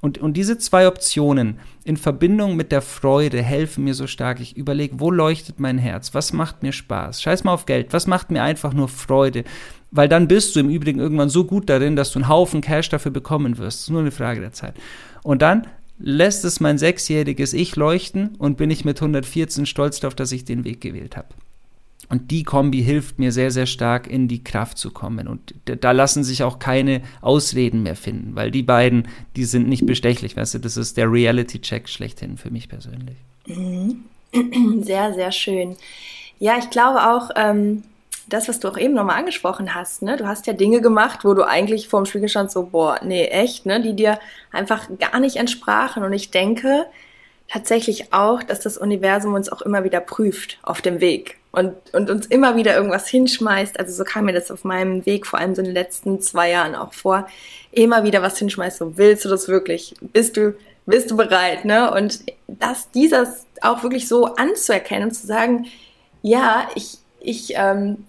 Und, 0.00 0.18
und 0.18 0.36
diese 0.36 0.58
zwei 0.58 0.86
Optionen 0.86 1.58
in 1.82 1.96
Verbindung 1.96 2.54
mit 2.54 2.70
der 2.70 2.82
Freude 2.82 3.42
helfen 3.42 3.82
mir 3.82 3.94
so 3.94 4.06
stark. 4.06 4.38
Ich 4.38 4.56
überlege, 4.56 5.00
wo 5.00 5.10
leuchtet 5.10 5.58
mein 5.58 5.78
Herz? 5.78 6.14
Was 6.14 6.32
macht 6.32 6.62
mir 6.62 6.70
Spaß? 6.70 7.20
Scheiß 7.20 7.42
mal 7.42 7.54
auf 7.54 7.66
Geld. 7.66 7.92
Was 7.92 8.06
macht 8.06 8.30
mir 8.30 8.44
einfach 8.44 8.72
nur 8.72 8.88
Freude? 8.88 9.42
Weil 9.90 10.08
dann 10.08 10.28
bist 10.28 10.54
du 10.54 10.60
im 10.60 10.68
Übrigen 10.68 11.00
irgendwann 11.00 11.30
so 11.30 11.44
gut 11.44 11.68
darin, 11.68 11.96
dass 11.96 12.12
du 12.12 12.18
einen 12.18 12.28
Haufen 12.28 12.60
Cash 12.60 12.88
dafür 12.90 13.10
bekommen 13.10 13.58
wirst. 13.58 13.78
Das 13.78 13.82
ist 13.84 13.90
nur 13.90 14.00
eine 14.00 14.10
Frage 14.10 14.40
der 14.40 14.52
Zeit. 14.52 14.74
Und 15.22 15.42
dann 15.42 15.66
lässt 15.98 16.44
es 16.44 16.60
mein 16.60 16.78
sechsjähriges 16.78 17.54
Ich 17.54 17.74
leuchten 17.76 18.36
und 18.36 18.56
bin 18.56 18.70
ich 18.70 18.84
mit 18.84 19.00
114 19.00 19.66
stolz 19.66 20.00
darauf, 20.00 20.14
dass 20.14 20.32
ich 20.32 20.44
den 20.44 20.64
Weg 20.64 20.80
gewählt 20.80 21.16
habe. 21.16 21.28
Und 22.10 22.30
die 22.30 22.42
Kombi 22.42 22.82
hilft 22.82 23.18
mir 23.18 23.32
sehr, 23.32 23.50
sehr 23.50 23.66
stark 23.66 24.06
in 24.06 24.28
die 24.28 24.42
Kraft 24.42 24.78
zu 24.78 24.90
kommen. 24.90 25.28
Und 25.28 25.54
da 25.64 25.92
lassen 25.92 26.24
sich 26.24 26.42
auch 26.42 26.58
keine 26.58 27.02
Ausreden 27.20 27.82
mehr 27.82 27.96
finden, 27.96 28.34
weil 28.34 28.50
die 28.50 28.62
beiden, 28.62 29.08
die 29.36 29.44
sind 29.44 29.68
nicht 29.68 29.84
bestechlich. 29.84 30.36
Weißt 30.36 30.54
du, 30.54 30.58
das 30.58 30.78
ist 30.78 30.96
der 30.96 31.12
Reality-Check 31.12 31.88
schlechthin 31.88 32.38
für 32.38 32.50
mich 32.50 32.68
persönlich. 32.68 33.16
Mhm. 33.46 34.04
Sehr, 34.82 35.14
sehr 35.14 35.32
schön. 35.32 35.76
Ja, 36.38 36.58
ich 36.58 36.68
glaube 36.68 37.10
auch, 37.10 37.30
ähm, 37.34 37.82
das, 38.28 38.48
was 38.48 38.60
du 38.60 38.68
auch 38.68 38.78
eben 38.78 38.94
nochmal 38.94 39.18
angesprochen 39.18 39.74
hast, 39.74 40.02
ne? 40.02 40.16
Du 40.16 40.26
hast 40.26 40.46
ja 40.46 40.52
Dinge 40.52 40.80
gemacht, 40.80 41.24
wo 41.24 41.34
du 41.34 41.42
eigentlich 41.46 41.88
vorm 41.88 42.06
Spiegel 42.06 42.28
standst, 42.28 42.54
so, 42.54 42.64
boah, 42.64 43.00
nee, 43.02 43.26
echt, 43.26 43.66
ne? 43.66 43.80
Die 43.80 43.94
dir 43.94 44.18
einfach 44.52 44.88
gar 44.98 45.20
nicht 45.20 45.36
entsprachen. 45.36 46.02
Und 46.02 46.12
ich 46.12 46.30
denke 46.30 46.86
tatsächlich 47.48 48.12
auch, 48.12 48.42
dass 48.42 48.60
das 48.60 48.76
Universum 48.78 49.34
uns 49.34 49.50
auch 49.50 49.62
immer 49.62 49.84
wieder 49.84 50.00
prüft 50.00 50.58
auf 50.62 50.82
dem 50.82 51.00
Weg 51.00 51.38
und, 51.50 51.74
und 51.94 52.10
uns 52.10 52.26
immer 52.26 52.56
wieder 52.56 52.76
irgendwas 52.76 53.08
hinschmeißt. 53.08 53.78
Also 53.80 53.92
so 53.92 54.04
kam 54.04 54.26
mir 54.26 54.34
das 54.34 54.50
auf 54.50 54.64
meinem 54.64 55.06
Weg, 55.06 55.26
vor 55.26 55.38
allem 55.38 55.54
so 55.54 55.60
in 55.62 55.66
den 55.66 55.74
letzten 55.74 56.20
zwei 56.20 56.50
Jahren 56.50 56.74
auch 56.74 56.92
vor, 56.92 57.26
immer 57.72 58.04
wieder 58.04 58.22
was 58.22 58.38
hinschmeißt. 58.38 58.78
So 58.78 58.98
willst 58.98 59.24
du 59.24 59.28
das 59.28 59.48
wirklich? 59.48 59.94
Bist 60.00 60.36
du, 60.36 60.54
bist 60.86 61.10
du 61.10 61.16
bereit? 61.16 61.64
Ne? 61.64 61.90
Und 61.90 62.20
dass 62.46 62.90
dieses 62.90 63.46
auch 63.62 63.82
wirklich 63.82 64.08
so 64.08 64.34
anzuerkennen 64.34 65.08
und 65.08 65.14
zu 65.14 65.26
sagen, 65.26 65.66
ja, 66.22 66.68
ich, 66.74 66.98
ich 67.20 67.54
ähm, 67.56 68.04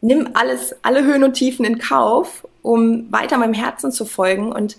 nimm 0.00 0.30
alles, 0.34 0.74
alle 0.82 1.04
Höhen 1.04 1.24
und 1.24 1.34
Tiefen 1.34 1.64
in 1.64 1.78
Kauf, 1.78 2.46
um 2.62 3.10
weiter 3.10 3.38
meinem 3.38 3.54
Herzen 3.54 3.92
zu 3.92 4.04
folgen 4.04 4.52
und 4.52 4.76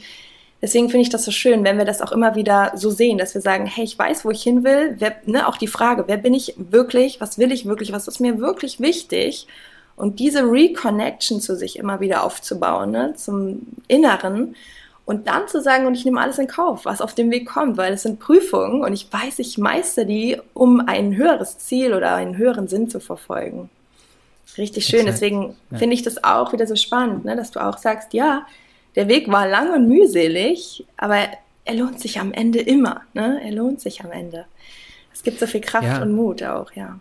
Deswegen 0.62 0.89
finde 0.89 1.03
ich 1.03 1.10
das 1.10 1.23
so 1.23 1.32
schön, 1.32 1.63
wenn 1.63 1.77
wir 1.77 1.86
das 1.86 2.01
auch 2.01 2.12
immer 2.12 2.36
wieder 2.36 2.73
so 2.75 2.89
sehen, 2.89 3.17
dass 3.17 3.34
wir 3.34 3.41
sagen, 3.41 3.65
hey, 3.65 3.86
ich 3.86 3.97
weiß, 3.97 4.25
wo 4.25 4.32
ich 4.32 4.43
hin 4.43 4.63
will. 4.63 4.95
Wer, 4.99 5.15
ne, 5.25 5.47
auch 5.47 5.55
die 5.55 5.67
Frage, 5.67 6.03
wer 6.08 6.17
bin 6.17 6.34
ich 6.34 6.53
wirklich? 6.58 7.21
Was 7.21 7.38
will 7.38 7.51
ich 7.51 7.65
wirklich? 7.65 7.93
Was 7.93 8.08
ist 8.08 8.19
mir 8.19 8.39
wirklich 8.39 8.79
wichtig? 8.82 9.47
Und 9.95 10.19
diese 10.19 10.43
Reconnection 10.43 11.39
zu 11.39 11.55
sich 11.55 11.77
immer 11.77 12.01
wieder 12.01 12.23
aufzubauen, 12.23 12.91
ne, 12.91 13.13
zum 13.15 13.67
Inneren. 13.88 14.55
Und 15.05 15.27
dann 15.27 15.47
zu 15.47 15.62
sagen, 15.62 15.88
und 15.88 15.95
ich 15.95 16.05
nehme 16.05 16.21
alles 16.21 16.38
in 16.38 16.47
Kauf, 16.47 16.86
was 16.86 17.01
auf 17.01 17.15
dem 17.15 17.32
Weg 17.32 17.47
kommt, 17.47 17.77
weil 17.77 17.93
es 17.93 18.03
sind 18.03 18.19
Prüfungen 18.19 18.84
und 18.84 18.93
ich 18.93 19.12
weiß, 19.12 19.39
ich 19.39 19.58
meister 19.58 20.05
die, 20.05 20.38
um 20.53 20.82
ein 20.82 21.15
höheres 21.15 21.58
Ziel 21.58 21.93
oder 21.93 22.13
einen 22.15 22.38
höheren 22.38 22.67
Sinn 22.67 22.89
zu 22.89 22.99
verfolgen. 22.99 23.69
Richtig 24.59 24.85
schön. 24.85 25.07
Exakt. 25.07 25.15
Deswegen 25.15 25.55
ja. 25.71 25.77
finde 25.77 25.95
ich 25.95 26.03
das 26.03 26.23
auch 26.23 26.53
wieder 26.53 26.67
so 26.67 26.75
spannend, 26.75 27.25
ne, 27.25 27.35
dass 27.35 27.51
du 27.51 27.65
auch 27.65 27.77
sagst, 27.77 28.13
ja, 28.13 28.45
der 28.95 29.07
Weg 29.07 29.29
war 29.29 29.47
lang 29.47 29.73
und 29.73 29.87
mühselig, 29.87 30.85
aber 30.97 31.27
er 31.65 31.75
lohnt 31.75 31.99
sich 31.99 32.19
am 32.19 32.33
Ende 32.33 32.59
immer. 32.59 33.01
Ne? 33.13 33.39
Er 33.43 33.51
lohnt 33.51 33.79
sich 33.79 34.03
am 34.03 34.11
Ende. 34.11 34.45
Es 35.13 35.23
gibt 35.23 35.39
so 35.39 35.47
viel 35.47 35.61
Kraft 35.61 35.87
ja. 35.87 36.01
und 36.01 36.13
Mut 36.13 36.43
auch, 36.43 36.71
ja. 36.73 36.99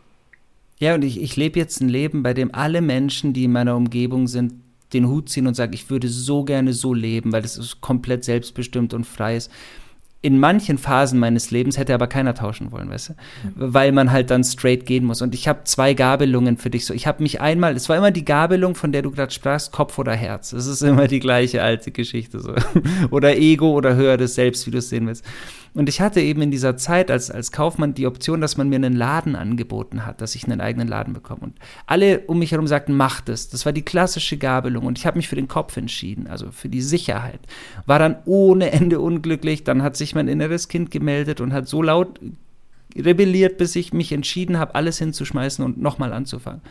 Ja, 0.78 0.94
und 0.94 1.02
ich, 1.02 1.20
ich 1.20 1.36
lebe 1.36 1.58
jetzt 1.58 1.80
ein 1.80 1.88
Leben, 1.88 2.22
bei 2.22 2.34
dem 2.34 2.54
alle 2.54 2.80
Menschen, 2.80 3.32
die 3.32 3.44
in 3.44 3.52
meiner 3.52 3.74
Umgebung 3.74 4.28
sind, 4.28 4.54
den 4.92 5.08
Hut 5.08 5.28
ziehen 5.28 5.46
und 5.46 5.54
sagen, 5.54 5.72
ich 5.72 5.90
würde 5.90 6.08
so 6.08 6.44
gerne 6.44 6.72
so 6.72 6.94
leben, 6.94 7.32
weil 7.32 7.42
das 7.42 7.58
ist 7.58 7.80
komplett 7.80 8.24
selbstbestimmt 8.24 8.94
und 8.94 9.04
frei 9.04 9.36
ist 9.36 9.50
in 10.20 10.40
manchen 10.40 10.78
Phasen 10.78 11.20
meines 11.20 11.52
Lebens 11.52 11.78
hätte 11.78 11.94
aber 11.94 12.08
keiner 12.08 12.34
tauschen 12.34 12.72
wollen, 12.72 12.90
weißt 12.90 13.10
du? 13.10 13.12
Mhm. 13.12 13.52
Weil 13.54 13.92
man 13.92 14.10
halt 14.10 14.30
dann 14.30 14.42
straight 14.42 14.84
gehen 14.84 15.04
muss. 15.04 15.22
Und 15.22 15.32
ich 15.32 15.46
habe 15.46 15.60
zwei 15.62 15.94
Gabelungen 15.94 16.56
für 16.56 16.70
dich 16.70 16.86
so. 16.86 16.94
Ich 16.94 17.06
habe 17.06 17.22
mich 17.22 17.40
einmal, 17.40 17.76
es 17.76 17.88
war 17.88 17.96
immer 17.96 18.10
die 18.10 18.24
Gabelung, 18.24 18.74
von 18.74 18.90
der 18.90 19.02
du 19.02 19.12
gerade 19.12 19.32
sprachst, 19.32 19.70
Kopf 19.70 19.96
oder 19.96 20.14
Herz. 20.14 20.52
Es 20.52 20.66
ist 20.66 20.82
immer 20.82 21.06
die 21.06 21.20
gleiche 21.20 21.62
alte 21.62 21.92
Geschichte 21.92 22.40
so. 22.40 22.52
oder 23.10 23.36
Ego 23.36 23.70
oder 23.70 23.94
höheres 23.94 24.34
Selbst, 24.34 24.66
wie 24.66 24.72
du 24.72 24.78
es 24.78 24.88
sehen 24.88 25.06
willst. 25.06 25.24
Und 25.74 25.88
ich 25.88 26.00
hatte 26.00 26.20
eben 26.20 26.42
in 26.42 26.50
dieser 26.50 26.76
Zeit 26.76 27.10
als, 27.10 27.30
als 27.30 27.52
Kaufmann 27.52 27.94
die 27.94 28.06
Option, 28.06 28.40
dass 28.40 28.56
man 28.56 28.68
mir 28.68 28.76
einen 28.76 28.96
Laden 28.96 29.36
angeboten 29.36 30.06
hat, 30.06 30.20
dass 30.20 30.34
ich 30.34 30.44
einen 30.44 30.60
eigenen 30.60 30.88
Laden 30.88 31.14
bekomme. 31.14 31.42
Und 31.42 31.58
alle 31.86 32.20
um 32.20 32.38
mich 32.38 32.52
herum 32.52 32.66
sagten, 32.66 32.94
mach 32.94 33.20
das. 33.20 33.48
Das 33.48 33.64
war 33.66 33.72
die 33.72 33.82
klassische 33.82 34.38
Gabelung. 34.38 34.86
Und 34.86 34.98
ich 34.98 35.06
habe 35.06 35.16
mich 35.16 35.28
für 35.28 35.36
den 35.36 35.48
Kopf 35.48 35.76
entschieden, 35.76 36.26
also 36.26 36.50
für 36.50 36.68
die 36.68 36.82
Sicherheit. 36.82 37.40
War 37.86 37.98
dann 37.98 38.16
ohne 38.24 38.72
Ende 38.72 39.00
unglücklich. 39.00 39.64
Dann 39.64 39.82
hat 39.82 39.96
sich 39.96 40.14
mein 40.14 40.28
inneres 40.28 40.68
Kind 40.68 40.90
gemeldet 40.90 41.40
und 41.40 41.52
hat 41.52 41.68
so 41.68 41.82
laut 41.82 42.18
rebelliert, 42.96 43.58
bis 43.58 43.76
ich 43.76 43.92
mich 43.92 44.12
entschieden 44.12 44.58
habe, 44.58 44.74
alles 44.74 44.98
hinzuschmeißen 44.98 45.64
und 45.64 45.80
nochmal 45.80 46.12
anzufangen. 46.12 46.62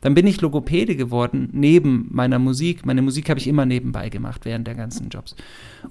Dann 0.00 0.14
bin 0.14 0.26
ich 0.26 0.40
Logopäde 0.40 0.96
geworden, 0.96 1.50
neben 1.52 2.08
meiner 2.10 2.38
Musik. 2.38 2.86
Meine 2.86 3.02
Musik 3.02 3.28
habe 3.28 3.38
ich 3.38 3.46
immer 3.46 3.66
nebenbei 3.66 4.08
gemacht, 4.08 4.44
während 4.44 4.66
der 4.66 4.74
ganzen 4.74 5.08
Jobs. 5.10 5.36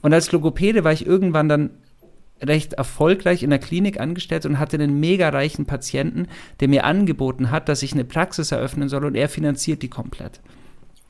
Und 0.02 0.14
als 0.14 0.32
Logopäde 0.32 0.84
war 0.84 0.94
ich 0.94 1.06
irgendwann 1.06 1.50
dann 1.50 1.70
recht 2.42 2.74
erfolgreich 2.74 3.44
in 3.44 3.50
der 3.50 3.60
Klinik 3.60 4.00
angestellt 4.00 4.46
und 4.46 4.60
hatte 4.60 4.78
einen 4.78 5.00
mega 5.00 5.30
reichen 5.30 5.66
Patienten, 5.66 6.28
der 6.60 6.68
mir 6.68 6.84
angeboten 6.84 7.52
hat, 7.52 7.70
dass 7.70 7.84
ich 7.84 7.94
eine 7.94 8.04
Praxis 8.04 8.52
eröffnen 8.52 8.90
soll 8.90 9.06
und 9.06 9.16
er 9.16 9.30
finanziert 9.30 9.82
die 9.82 9.90
komplett. 9.90 10.42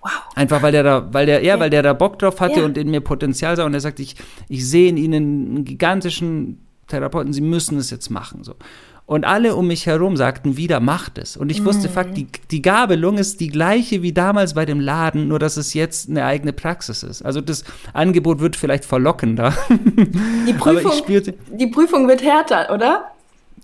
Wow. 0.02 0.12
Einfach 0.36 0.62
weil 0.62 0.72
der 0.72 0.84
da, 0.84 1.14
weil 1.14 1.26
der, 1.26 1.42
ja, 1.42 1.56
ja. 1.56 1.60
weil 1.60 1.72
der 1.72 1.82
da 1.82 1.94
Bock 1.94 2.20
drauf 2.20 2.40
hatte 2.40 2.60
ja. 2.60 2.66
und 2.66 2.78
in 2.78 2.92
mir 2.92 3.02
Potenzial 3.02 3.56
sah 3.56 3.66
und 3.66 3.74
er 3.74 3.80
sagt, 3.80 4.00
ich, 4.00 4.16
ich 4.50 4.68
sehe 4.68 4.90
in 4.90 4.98
ihnen 4.98 5.50
einen 5.56 5.66
gigantischen 5.66 6.64
Therapeuten, 6.88 7.34
sie 7.34 7.42
müssen 7.42 7.80
es 7.80 7.90
jetzt 7.90 8.10
machen. 8.10 8.44
So. 8.44 8.54
Und 9.08 9.24
alle 9.24 9.56
um 9.56 9.68
mich 9.68 9.86
herum 9.86 10.18
sagten 10.18 10.58
wieder, 10.58 10.80
macht 10.80 11.20
es. 11.20 11.38
Und 11.38 11.52
ich 11.52 11.63
wusste, 11.63 11.89
mhm. 11.89 11.94
fuck, 11.94 12.13
die, 12.15 12.28
die 12.50 12.63
Gabelung 12.63 13.20
ist 13.20 13.39
die 13.39 13.50
gleiche 13.50 14.02
wie 14.02 14.13
damals 14.13 14.56
bei 14.56 14.65
dem 14.65 14.80
Laden, 14.80 15.28
nur 15.28 15.38
dass 15.38 15.58
es 15.58 15.76
jetzt 15.76 16.10
eine 16.10 16.26
eigene 16.26 16.54
Praxis 16.54 17.04
ist. 17.04 17.22
Also 17.22 17.39
das 17.39 17.63
Angebot 17.94 18.39
wird 18.39 18.56
vielleicht 18.56 18.84
verlockender. 18.84 19.54
Die 20.48 20.54
Prüfung, 20.58 20.91
die 21.52 21.68
Prüfung 21.68 22.08
wird 22.08 22.24
härter, 22.24 22.74
oder? 22.74 23.12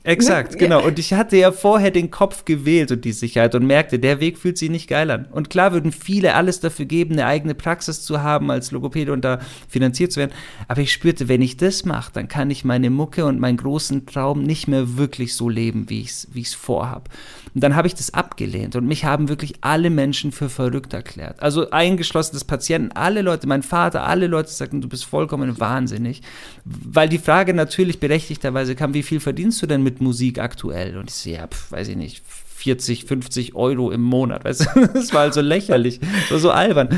Exakt, 0.03 0.57
genau. 0.59 0.83
Und 0.83 0.97
ich 0.99 1.13
hatte 1.13 1.37
ja 1.37 1.51
vorher 1.51 1.91
den 1.91 2.09
Kopf 2.09 2.45
gewählt 2.45 2.91
und 2.91 3.05
die 3.05 3.11
Sicherheit 3.11 3.53
und 3.53 3.65
merkte, 3.65 3.99
der 3.99 4.19
Weg 4.19 4.37
fühlt 4.37 4.57
sich 4.57 4.69
nicht 4.69 4.87
geil 4.87 5.11
an. 5.11 5.25
Und 5.25 5.49
klar 5.49 5.73
würden 5.73 5.91
viele 5.91 6.33
alles 6.33 6.59
dafür 6.59 6.85
geben, 6.85 7.13
eine 7.13 7.25
eigene 7.25 7.53
Praxis 7.53 8.01
zu 8.01 8.23
haben 8.23 8.49
als 8.49 8.71
Logopäde 8.71 9.13
und 9.13 9.23
da 9.23 9.39
finanziert 9.67 10.11
zu 10.11 10.19
werden. 10.19 10.31
Aber 10.67 10.81
ich 10.81 10.91
spürte, 10.91 11.27
wenn 11.27 11.41
ich 11.41 11.57
das 11.57 11.85
mache, 11.85 12.11
dann 12.13 12.27
kann 12.27 12.49
ich 12.49 12.65
meine 12.65 12.89
Mucke 12.89 13.25
und 13.25 13.39
meinen 13.39 13.57
großen 13.57 14.05
Traum 14.05 14.43
nicht 14.43 14.67
mehr 14.67 14.97
wirklich 14.97 15.35
so 15.35 15.49
leben, 15.49 15.89
wie 15.89 16.01
ich 16.01 16.09
es 16.09 16.27
wie 16.31 16.41
ich's 16.41 16.53
vorhab. 16.53 17.09
Und 17.53 17.63
dann 17.63 17.75
habe 17.75 17.87
ich 17.87 17.95
das 17.95 18.13
abgelehnt 18.13 18.75
und 18.75 18.87
mich 18.87 19.03
haben 19.03 19.27
wirklich 19.27 19.55
alle 19.61 19.89
Menschen 19.89 20.31
für 20.31 20.49
verrückt 20.49 20.93
erklärt. 20.93 21.41
Also 21.41 21.69
eingeschlossen 21.71 22.33
des 22.33 22.45
Patienten, 22.45 22.91
alle 22.93 23.21
Leute, 23.21 23.47
mein 23.47 23.63
Vater, 23.63 24.03
alle 24.07 24.27
Leute 24.27 24.49
sagten, 24.49 24.81
du 24.81 24.87
bist 24.87 25.03
vollkommen 25.03 25.59
wahnsinnig. 25.59 26.21
Weil 26.63 27.09
die 27.09 27.17
Frage 27.17 27.53
natürlich 27.53 27.99
berechtigterweise 27.99 28.75
kam, 28.75 28.93
wie 28.93 29.03
viel 29.03 29.19
verdienst 29.19 29.61
du 29.61 29.67
denn 29.67 29.83
mit 29.83 29.99
Musik 29.99 30.39
aktuell? 30.39 30.97
Und 30.97 31.09
ich 31.09 31.15
so, 31.15 31.29
ja, 31.29 31.47
pf, 31.47 31.71
weiß 31.71 31.89
ich 31.89 31.97
nicht, 31.97 32.23
40, 32.61 33.05
50 33.05 33.55
Euro 33.55 33.89
im 33.91 34.01
Monat. 34.01 34.45
Weißt 34.45 34.61
du? 34.75 34.87
Das 35.01 35.13
war 35.13 35.21
also 35.21 35.41
lächerlich, 35.41 35.99
so, 36.29 36.37
so 36.37 36.51
albern. 36.51 36.89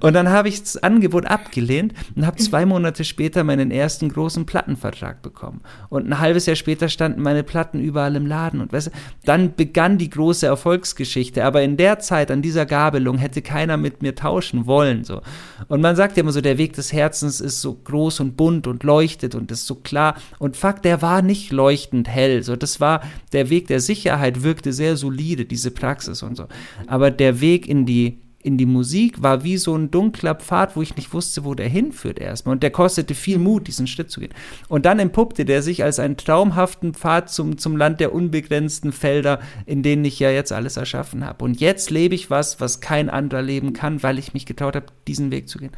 Und 0.00 0.14
dann 0.14 0.30
habe 0.30 0.48
ich 0.48 0.60
das 0.60 0.76
Angebot 0.78 1.26
abgelehnt 1.26 1.92
und 2.14 2.24
habe 2.24 2.38
zwei 2.38 2.64
Monate 2.64 3.04
später 3.04 3.44
meinen 3.44 3.70
ersten 3.70 4.08
großen 4.08 4.46
Plattenvertrag 4.46 5.20
bekommen. 5.20 5.60
Und 5.90 6.06
ein 6.06 6.20
halbes 6.20 6.46
Jahr 6.46 6.56
später 6.56 6.88
standen 6.88 7.22
meine 7.22 7.42
Platten 7.42 7.80
überall 7.80 8.16
im 8.16 8.24
Laden. 8.24 8.60
Und 8.60 8.72
weißt 8.72 8.88
du, 8.88 8.90
dann 9.24 9.54
begann 9.54 9.98
die 9.98 10.08
große 10.08 10.46
Erfolgsgeschichte. 10.46 11.44
Aber 11.44 11.62
in 11.62 11.76
der 11.76 11.98
Zeit, 11.98 12.30
an 12.30 12.40
dieser 12.40 12.64
Gabelung, 12.64 13.18
hätte 13.18 13.42
keiner 13.42 13.76
mit 13.76 14.00
mir 14.00 14.14
tauschen 14.14 14.66
wollen. 14.66 15.04
So. 15.04 15.20
Und 15.68 15.82
man 15.82 15.96
sagt 15.96 16.16
ja 16.16 16.22
immer 16.22 16.32
so, 16.32 16.40
der 16.40 16.56
Weg 16.56 16.74
des 16.74 16.92
Herzens 16.92 17.40
ist 17.40 17.60
so 17.60 17.74
groß 17.74 18.20
und 18.20 18.36
bunt 18.36 18.66
und 18.66 18.84
leuchtet 18.84 19.34
und 19.34 19.50
ist 19.50 19.66
so 19.66 19.74
klar. 19.74 20.14
Und 20.38 20.56
fuck, 20.56 20.82
der 20.82 21.02
war 21.02 21.20
nicht 21.20 21.52
leuchtend 21.52 22.08
hell. 22.08 22.42
So, 22.42 22.56
das 22.56 22.80
war 22.80 23.02
der 23.32 23.50
Weg 23.50 23.66
der 23.66 23.80
Sicherheit, 23.80 24.42
wirkte 24.42 24.72
sehr 24.72 24.96
solide 24.96 25.09
solide, 25.10 25.44
diese 25.44 25.70
Praxis 25.70 26.22
und 26.22 26.36
so. 26.36 26.46
Aber 26.86 27.10
der 27.10 27.40
Weg 27.40 27.68
in 27.68 27.86
die 27.86 28.18
in 28.42 28.56
die 28.56 28.64
Musik 28.64 29.22
war 29.22 29.44
wie 29.44 29.58
so 29.58 29.76
ein 29.76 29.90
dunkler 29.90 30.34
Pfad, 30.34 30.74
wo 30.74 30.80
ich 30.80 30.96
nicht 30.96 31.12
wusste, 31.12 31.44
wo 31.44 31.54
der 31.54 31.68
hinführt 31.68 32.18
erstmal. 32.18 32.54
Und 32.54 32.62
der 32.62 32.70
kostete 32.70 33.14
viel 33.14 33.38
Mut, 33.38 33.66
diesen 33.66 33.86
Schritt 33.86 34.10
zu 34.10 34.18
gehen. 34.18 34.32
Und 34.68 34.86
dann 34.86 34.98
entpuppte 34.98 35.44
der 35.44 35.60
sich 35.60 35.84
als 35.84 35.98
einen 35.98 36.16
traumhaften 36.16 36.94
Pfad 36.94 37.28
zum, 37.28 37.58
zum 37.58 37.76
Land 37.76 38.00
der 38.00 38.14
unbegrenzten 38.14 38.92
Felder, 38.92 39.40
in 39.66 39.82
denen 39.82 40.06
ich 40.06 40.18
ja 40.18 40.30
jetzt 40.30 40.52
alles 40.52 40.78
erschaffen 40.78 41.26
habe. 41.26 41.44
Und 41.44 41.60
jetzt 41.60 41.90
lebe 41.90 42.14
ich 42.14 42.30
was, 42.30 42.60
was 42.60 42.80
kein 42.80 43.10
anderer 43.10 43.42
leben 43.42 43.74
kann, 43.74 44.02
weil 44.02 44.18
ich 44.18 44.32
mich 44.32 44.46
getraut 44.46 44.74
habe, 44.74 44.86
diesen 45.06 45.30
Weg 45.30 45.46
zu 45.46 45.58
gehen. 45.58 45.72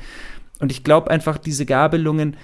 Und 0.60 0.70
ich 0.70 0.84
glaube 0.84 1.10
einfach, 1.10 1.38
diese 1.38 1.66
Gabelungen 1.66 2.36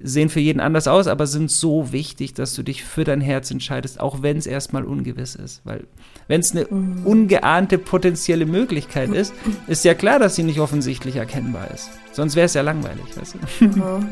sehen 0.00 0.28
für 0.28 0.40
jeden 0.40 0.60
anders 0.60 0.88
aus, 0.88 1.06
aber 1.06 1.26
sind 1.26 1.50
so 1.50 1.92
wichtig, 1.92 2.34
dass 2.34 2.54
du 2.54 2.62
dich 2.62 2.84
für 2.84 3.04
dein 3.04 3.20
Herz 3.20 3.50
entscheidest, 3.50 4.00
auch 4.00 4.22
wenn 4.22 4.36
es 4.36 4.46
erstmal 4.46 4.84
ungewiss 4.84 5.34
ist. 5.34 5.60
Weil 5.64 5.86
wenn 6.28 6.40
es 6.40 6.52
eine 6.52 6.66
ungeahnte 6.66 7.78
potenzielle 7.78 8.46
Möglichkeit 8.46 9.10
ist, 9.10 9.32
ist 9.66 9.84
ja 9.84 9.94
klar, 9.94 10.18
dass 10.18 10.36
sie 10.36 10.42
nicht 10.42 10.60
offensichtlich 10.60 11.16
erkennbar 11.16 11.70
ist. 11.72 11.90
Sonst 12.12 12.36
wäre 12.36 12.46
es 12.46 12.54
ja 12.54 12.62
langweilig, 12.62 13.04
weißt 13.16 13.36
du? 13.60 13.64
Mhm. 13.64 14.08